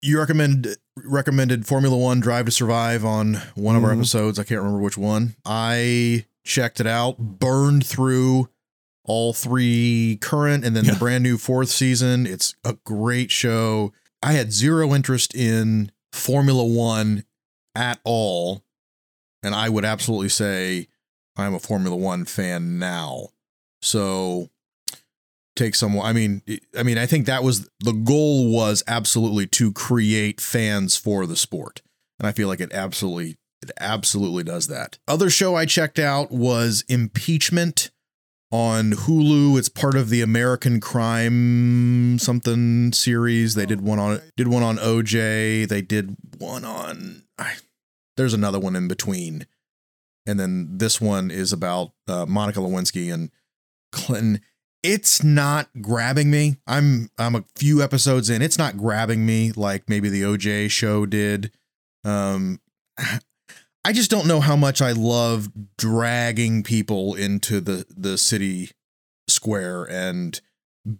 [0.03, 3.99] you recommend recommended Formula One Drive to Survive on one of our Mhm.
[3.99, 4.39] episodes.
[4.39, 5.35] I can't remember which one.
[5.45, 8.49] I checked it out, burned through
[9.05, 10.93] all three current and then Yeah.
[10.93, 12.27] the brand new fourth season.
[12.27, 13.93] It's a great show.
[14.23, 17.25] I had zero interest in Formula One
[17.75, 18.63] at all.
[19.43, 20.89] And I would absolutely say
[21.37, 23.29] I'm a Formula One fan now.
[23.81, 24.51] So
[25.59, 26.41] take someone i mean
[26.79, 31.37] i mean i think that was the goal was absolutely to create fans for the
[31.37, 31.83] sport.
[32.18, 34.99] And i feel like it absolutely it absolutely does that.
[35.09, 37.91] Other show i checked out was impeachment
[38.53, 39.59] on hulu.
[39.59, 43.55] It's part of the american crime something series.
[43.57, 47.55] They did one on did one on oj they did one on I,
[48.16, 49.47] there's another one in between.
[50.24, 53.31] And then this one is about uh, monica lewinsky and
[53.93, 54.41] clinton
[54.84, 56.59] it's not grabbing me.
[56.66, 58.43] I'm I'm a few episodes in.
[58.43, 61.51] It's not grabbing me like maybe the OJ show did.
[62.05, 62.61] Um
[63.84, 68.70] I just don't know how much I love dragging people into the the city
[69.26, 70.41] square and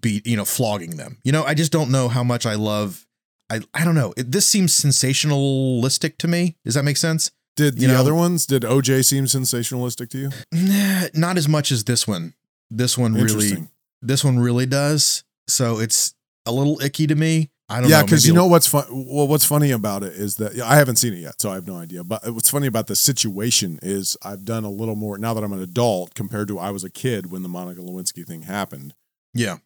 [0.01, 1.18] beat, you know, flogging them.
[1.22, 3.07] You know, I just don't know how much I love
[3.49, 4.12] I I don't know.
[4.16, 6.57] It, this seems sensationalistic to me.
[6.64, 7.30] Does that make sense?
[7.57, 8.45] Did the You know- other ones?
[8.45, 10.30] Did OJ seem sensationalistic to you?
[10.53, 12.34] Nah, not as much as this one.
[12.71, 13.69] This one really
[14.03, 15.25] this one really does.
[15.49, 16.14] So it's
[16.47, 17.51] a little icky to me.
[17.71, 18.87] I don't yeah, because you know what's fun.
[18.91, 21.66] Well, what's funny about it is that I haven't seen it yet, so I have
[21.66, 22.03] no idea.
[22.03, 25.53] But what's funny about the situation is I've done a little more now that I'm
[25.53, 28.95] an adult compared to I was a kid when the Monica Lewinsky thing happened.
[29.35, 29.59] Yeah.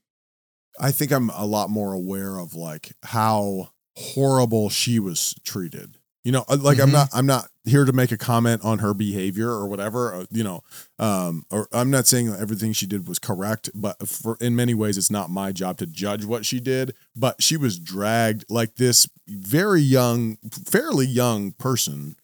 [0.80, 5.98] I think I'm a lot more aware of like how horrible she was treated.
[6.24, 6.92] You know, uh, like I'm Mhm.
[6.92, 10.14] not I'm not here to make a comment on her behavior or whatever.
[10.14, 10.62] uh, You know,
[10.98, 14.72] um, or I'm not saying that everything she did was correct, but for in many
[14.74, 16.94] ways, it's not my job to judge what she did.
[17.16, 22.16] But she was dragged like this very young, fairly young person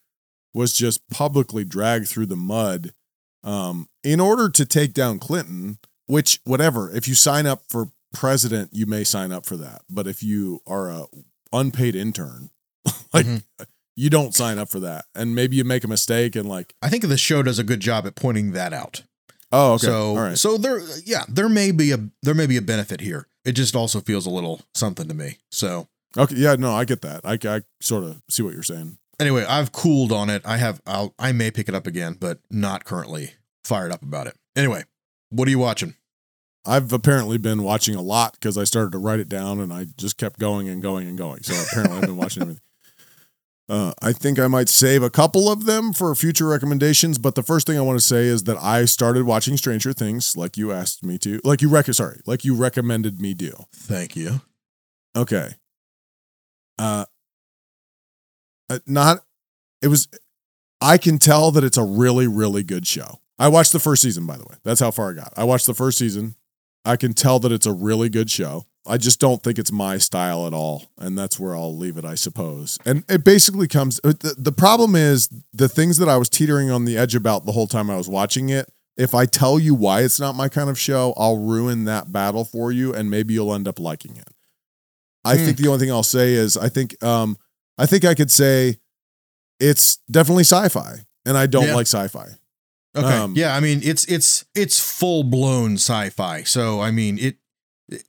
[0.55, 2.93] was just publicly dragged through the mud
[3.45, 5.79] um, in order to take down Clinton.
[6.07, 9.83] Which, whatever, if you sign up for president, you may sign up for that.
[9.91, 11.07] But if you are a
[11.53, 12.51] unpaid intern,
[13.13, 13.43] like Mhm.
[13.99, 16.89] You don't sign up for that, and maybe you make a mistake and like, I
[16.89, 19.03] think the show does a good job at pointing that out.
[19.51, 22.63] oh, okay, So right, so there yeah, there may be a there may be a
[22.63, 23.27] benefit here.
[23.45, 25.39] It just also feels a little something to me.
[25.51, 27.23] So okay, yeah, no, I get that.
[27.25, 28.99] I, I sort of see what you're saying.
[29.19, 30.43] anyway, I've cooled on it.
[30.45, 33.33] I have I'll I may pick it up again, but not currently
[33.65, 34.37] fired up about it.
[34.55, 34.85] Anyway,
[35.31, 35.95] what are you watching?
[36.65, 39.87] I've apparently been watching a lot because I started to write it down and I
[39.97, 41.43] just kept going and going and going.
[41.43, 42.63] So apparently I've been watching everything.
[43.69, 47.43] Uh, I think I might save a couple of them for future recommendations, but the
[47.43, 50.73] first thing I want to say is that I started watching Stranger Things, like you
[50.73, 53.53] asked me to, like you rec- sorry, like you recommended me do.
[53.75, 54.41] Thank you.
[55.15, 55.51] Okay.
[56.79, 57.05] uh,
[58.71, 59.19] uh, not
[59.83, 60.09] it was.
[60.81, 63.21] I can tell that it's a really really good show.
[63.39, 64.57] I watched the first season, by the way.
[64.65, 65.33] That's how far I got.
[65.37, 66.37] I watched the first season.
[66.85, 68.67] I can tell that it's a really good show.
[68.87, 72.05] I just don't think it's my style at all, and that's where I'll leave it,
[72.07, 72.79] I suppose.
[72.87, 74.01] And it basically comes.
[74.03, 77.45] uh, The, the problem is the things that I was teetering on the edge about
[77.45, 78.73] the whole time I was watching it.
[78.97, 82.45] If I tell you why it's not my kind of show, I'll ruin that battle
[82.45, 84.29] for you, and maybe you'll end up liking it.
[85.25, 85.45] I Hmm.
[85.45, 87.37] think the only thing I'll say is I think um
[87.77, 88.79] I think I could say
[89.61, 91.75] it's definitely sci-fi, and I don't Yeah.
[91.75, 92.39] like sci-fi.
[92.97, 93.07] Okay.
[93.07, 96.43] Um, yeah, I mean it's it's it's full blown sci-fi.
[96.45, 97.37] So I mean it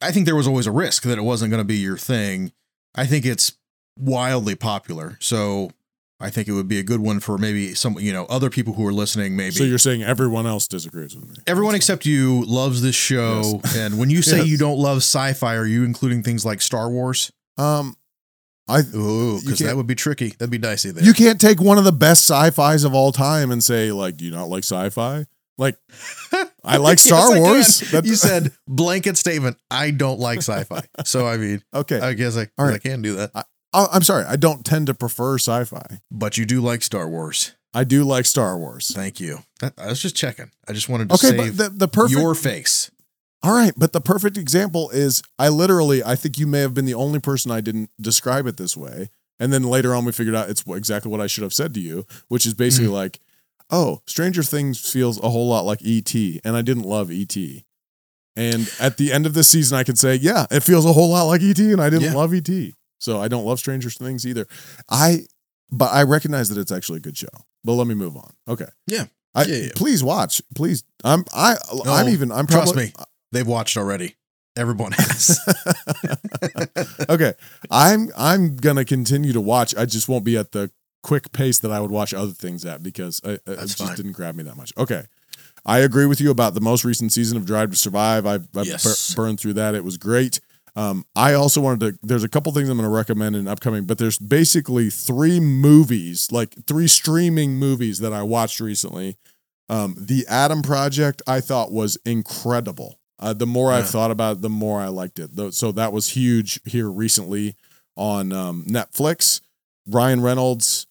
[0.01, 2.51] I think there was always a risk that it wasn't going to be your thing.
[2.95, 3.53] I think it's
[3.97, 5.17] wildly popular.
[5.21, 5.71] So
[6.19, 8.73] I think it would be a good one for maybe some you know other people
[8.73, 9.51] who are listening maybe.
[9.51, 11.35] So you're saying everyone else disagrees with me?
[11.47, 13.61] Everyone except you loves this show.
[13.75, 14.47] And when you say Yes.
[14.47, 17.31] you don't love sci-fi, are you including things like Star Wars?
[17.57, 17.95] um,
[18.67, 20.29] I because that would be tricky.
[20.29, 21.03] That'd be dicey there.
[21.03, 24.25] you can't take one of the best sci-fis of all time and say like, do
[24.25, 25.25] you not like sci-fi?
[25.57, 25.75] Like,
[26.63, 27.79] I like Star Yes, Wars.
[27.91, 29.57] That- you said blanket statement.
[29.71, 30.81] I don't like sci-fi.
[31.05, 31.99] So I mean, okay.
[31.99, 32.75] I guess I, All right.
[32.75, 33.31] I can do that.
[33.35, 33.43] I,
[33.73, 34.25] I'm sorry.
[34.25, 35.99] I don't tend to prefer sci-fi.
[36.11, 37.53] But you do like Star Wars.
[37.73, 38.91] I do like Star Wars.
[38.95, 39.39] Thank you.
[39.61, 40.49] I was just checking.
[40.67, 42.19] I just wanted to Okay, save but the, the perfect.
[42.19, 42.89] your face.
[43.43, 46.03] all right, but the perfect example is I literally.
[46.03, 49.11] I think you may have been the only person I didn't describe it this way,
[49.39, 51.79] and then later on we figured out it's exactly what I should have said to
[51.79, 52.95] you, which is basically Mm-hmm.
[52.95, 53.19] like,
[53.69, 57.35] oh, Stranger Things feels a whole lot like ET, and I didn't love ET.
[58.35, 61.09] And at the end of this season, I can say, yeah, it feels a whole
[61.09, 62.13] lot like ET, and I didn't Yeah.
[62.13, 62.49] love ET.
[62.99, 64.47] So I don't love Stranger Things either.
[64.89, 65.25] I,
[65.71, 67.27] but I recognize that it's actually a good show.
[67.63, 68.31] But let me move on.
[68.47, 68.67] Okay.
[68.87, 69.05] Yeah.
[69.35, 69.69] I, Yeah, yeah.
[69.75, 70.41] Please watch.
[70.55, 70.83] Please.
[71.03, 71.23] I'm.
[71.33, 71.55] I.
[71.85, 72.31] I'm even.
[72.31, 72.93] I'm trust probably, me.
[73.31, 74.15] They've watched already.
[74.55, 75.39] Everyone has.
[77.09, 77.33] okay.
[77.69, 78.09] I'm.
[78.17, 79.75] I'm gonna continue to watch.
[79.75, 82.83] I just won't be at the quick pace that I would watch other things at
[82.83, 83.95] because I, I- it just fine.
[83.95, 84.73] didn't grab me that much.
[84.77, 85.03] Okay.
[85.65, 88.25] I agree with you about the most recent season of Drive to Survive.
[88.25, 89.13] I've, I've Yes.
[89.13, 89.75] bur- burned through that.
[89.75, 90.39] It was great.
[90.75, 91.99] Um, I also wanted to.
[92.01, 96.31] There's a couple things I'm going to recommend in upcoming, but there's basically three movies,
[96.31, 99.17] like three streaming movies that I watched recently.
[99.67, 102.99] Um, the Adam Project I thought was incredible.
[103.19, 105.31] Uh, the more I've thought about it, the more I liked it.
[105.53, 107.55] So that was huge here recently
[107.97, 109.41] on um, Netflix.
[109.87, 110.87] Ryan Reynolds.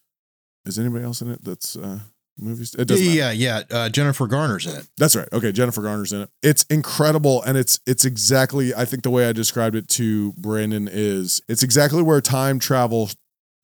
[0.69, 1.45] Is anybody else in it?
[1.45, 2.01] That's uh,
[2.39, 2.75] movies.
[2.75, 3.16] It yeah, doesn't matter.
[3.16, 3.62] yeah, yeah.
[3.77, 4.87] Uh, Jennifer Garner's in it.
[4.97, 5.29] That's right.
[5.33, 6.31] Okay, Jennifer Garner's in it.
[6.43, 8.75] It's incredible, and it's it's exactly.
[8.75, 13.11] I think the way I described it to Brandon is it's exactly where time travel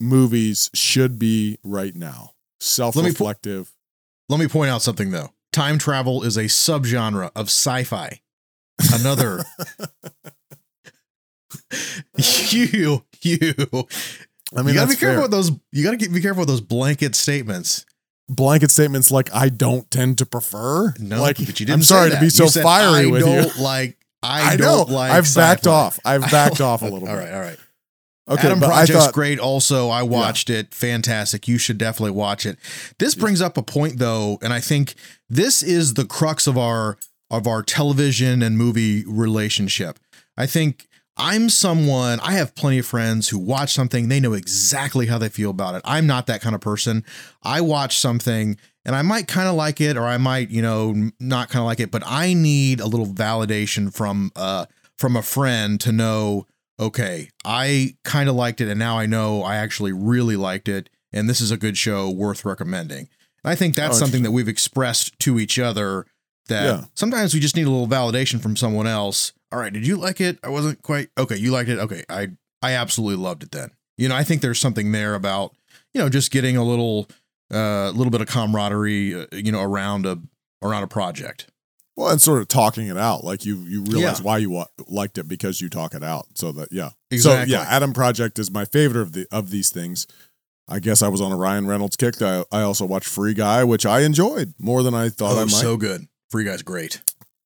[0.01, 2.33] movies should be right now.
[2.61, 3.73] Self-reflective.
[4.29, 5.31] Let me point out something though.
[5.53, 8.21] Time travel is a subgenre of sci-fi.
[8.93, 9.45] Another
[12.51, 13.55] you you
[14.57, 15.23] I mean, you gotta be careful fair.
[15.23, 17.85] with those you gotta be careful with those blanket statements.
[18.29, 20.95] blanket statements like I don't tend to prefer.
[20.99, 23.57] No, like but you didn't I'm sorry to be so said, fiery I with don't
[23.57, 23.63] you.
[23.63, 24.65] like I, I know.
[24.65, 25.71] don't like I've backed sci-fi.
[25.71, 25.99] off.
[26.05, 27.25] I've backed off a little All bit.
[27.25, 27.59] right, all right.
[28.27, 29.39] Okay, Adam Project's thought great.
[29.39, 30.73] Also, I watched it.
[30.75, 31.47] Fantastic.
[31.47, 32.57] You should definitely watch it.
[32.99, 34.95] This brings up a point though, and I think
[35.29, 36.97] this is the crux of our
[37.31, 39.99] of our television and movie relationship.
[40.39, 40.87] I think
[41.17, 45.29] I'm someone, I have plenty of friends who watch something, they know exactly how they
[45.29, 45.83] feel about it.
[45.85, 47.05] I'm not that kind of person.
[47.43, 51.11] I watch something and I might kind of like it or I might, you know,
[51.21, 54.67] not kind of like it, but I need a little validation from uh
[54.99, 56.47] from a friend to know
[56.81, 60.91] okay, I kind of liked it and now I know I actually really liked it
[61.13, 63.09] and this is a good show worth recommending.
[63.45, 66.07] And I think that's Oh, something that we've expressed to each other
[66.49, 66.85] that Yeah.
[66.95, 69.33] sometimes we just need a little validation from someone else.
[69.55, 70.39] All right, did you like it?
[70.43, 71.37] I wasn't quite okay.
[71.37, 71.79] You liked it?
[71.79, 72.31] Okay, I
[72.61, 73.71] I absolutely loved it then.
[73.97, 75.55] You know, I think there's something there about
[75.93, 77.09] you know just getting a little
[77.53, 80.19] uh little bit of camaraderie, uh, you know, around a
[80.61, 81.47] around a project.
[81.97, 83.23] well, and sort of talking it out.
[83.23, 84.25] Like you you realize Yeah.
[84.25, 86.27] why you wa- liked it because you talk it out.
[86.35, 86.91] So that yeah.
[87.13, 87.53] Exactly.
[87.53, 90.09] So yeah, Adam Project is my favorite of the of these things.
[90.67, 92.21] I guess I was on a Ryan Reynolds kick.
[92.21, 95.45] I, I also watched Free Guy, which I enjoyed more than I thought I oh,
[95.45, 95.51] might.
[95.51, 96.09] so good.
[96.31, 97.03] Free guy's great.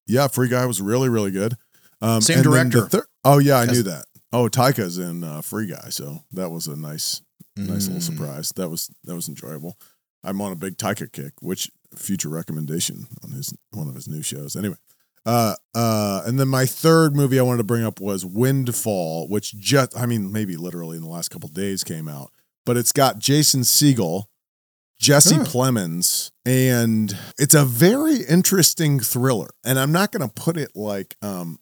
[0.07, 1.59] yeah, Free Guy was really really good.
[2.01, 2.87] Um, Same and the director.
[2.89, 4.05] thir- oh yeah, I knew that.
[4.33, 7.23] Oh, Taika's in uh, Free Guy, so that was a nice
[7.57, 8.03] nice little Mm.
[8.03, 8.53] surprise.
[8.57, 9.77] That was that was enjoyable.
[10.23, 14.23] I'm on a big Taika kick, which future recommendation on his one of his new
[14.23, 14.55] shows.
[14.55, 14.77] Anyway,
[15.27, 19.57] uh, uh, and then my third movie I wanted to bring up was Windfall, which
[19.57, 22.31] just I mean maybe literally in the last couple days came out,
[22.67, 24.25] but it's got Jason Segel,
[25.01, 25.45] Jesse Oh.
[25.45, 29.49] Plemons, and it's a very interesting thriller.
[29.65, 31.59] And I'm not going to put it like um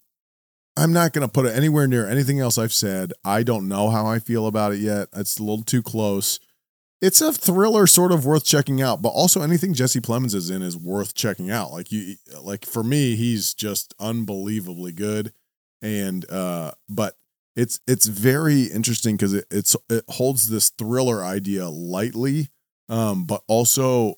[0.76, 3.12] I'm not going to put it anywhere near anything else I've said.
[3.24, 5.08] I don't know how I feel about it yet.
[5.14, 6.38] It's a little too close.
[7.00, 10.62] It's a thriller, sort of worth checking out, but also anything Jesse Plemons is in
[10.62, 11.72] is worth checking out.
[11.72, 15.32] Like you, like for me, he's just unbelievably good,
[15.82, 17.16] and uh, but
[17.54, 22.48] it's it's very interesting because it it's it holds this thriller idea lightly,
[22.88, 24.14] um, but also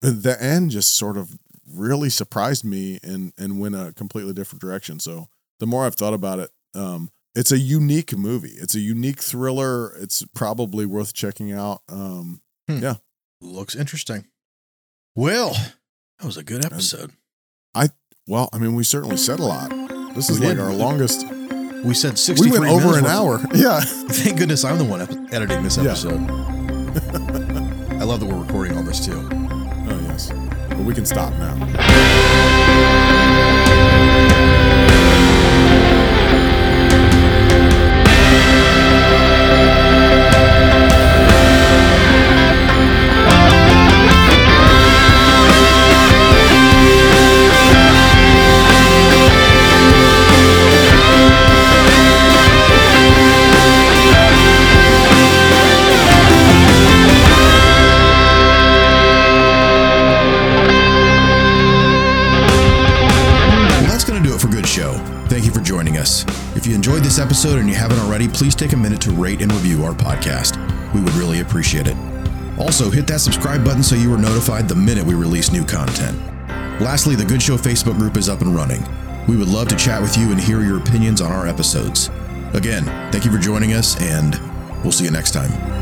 [0.00, 1.38] the end just sort of
[1.70, 4.98] really surprised me and and went a completely different direction.
[5.00, 5.28] So
[5.62, 8.50] the more I've thought about it, um, it's a unique movie.
[8.56, 9.94] It's a unique thriller.
[9.96, 11.82] It's probably worth checking out.
[11.88, 12.78] Um, Hmm.
[12.82, 12.94] yeah,
[13.40, 14.24] Looks interesting.
[15.14, 15.50] Well,
[16.18, 17.12] that was a good episode.
[17.76, 17.90] I
[18.26, 19.70] well, I mean, we certainly said a lot.
[20.16, 20.64] This is We like did.
[20.64, 21.24] our longest.
[21.84, 22.50] We said sixty.
[22.50, 23.40] We 63 went over an hour.
[23.54, 23.80] Yeah.
[23.80, 25.00] Thank goodness I'm the one
[25.32, 25.90] editing this Yeah.
[25.92, 26.20] episode.
[28.00, 29.28] I love that we're recording all this too.
[29.32, 30.30] Oh yes,
[30.68, 32.51] but we can stop now.
[67.32, 70.54] Episode and you haven't already, please take a minute to rate and review our podcast.
[70.92, 71.96] We would really appreciate it.
[72.58, 76.14] Also, hit that subscribe button so you are notified the minute we release new content.
[76.78, 78.84] Lastly, the Good Show Facebook group is up and running.
[79.26, 82.10] We would love to chat with you and hear your opinions on our episodes.
[82.52, 84.38] Again, thank you for joining us, and
[84.82, 85.81] we'll see you next time.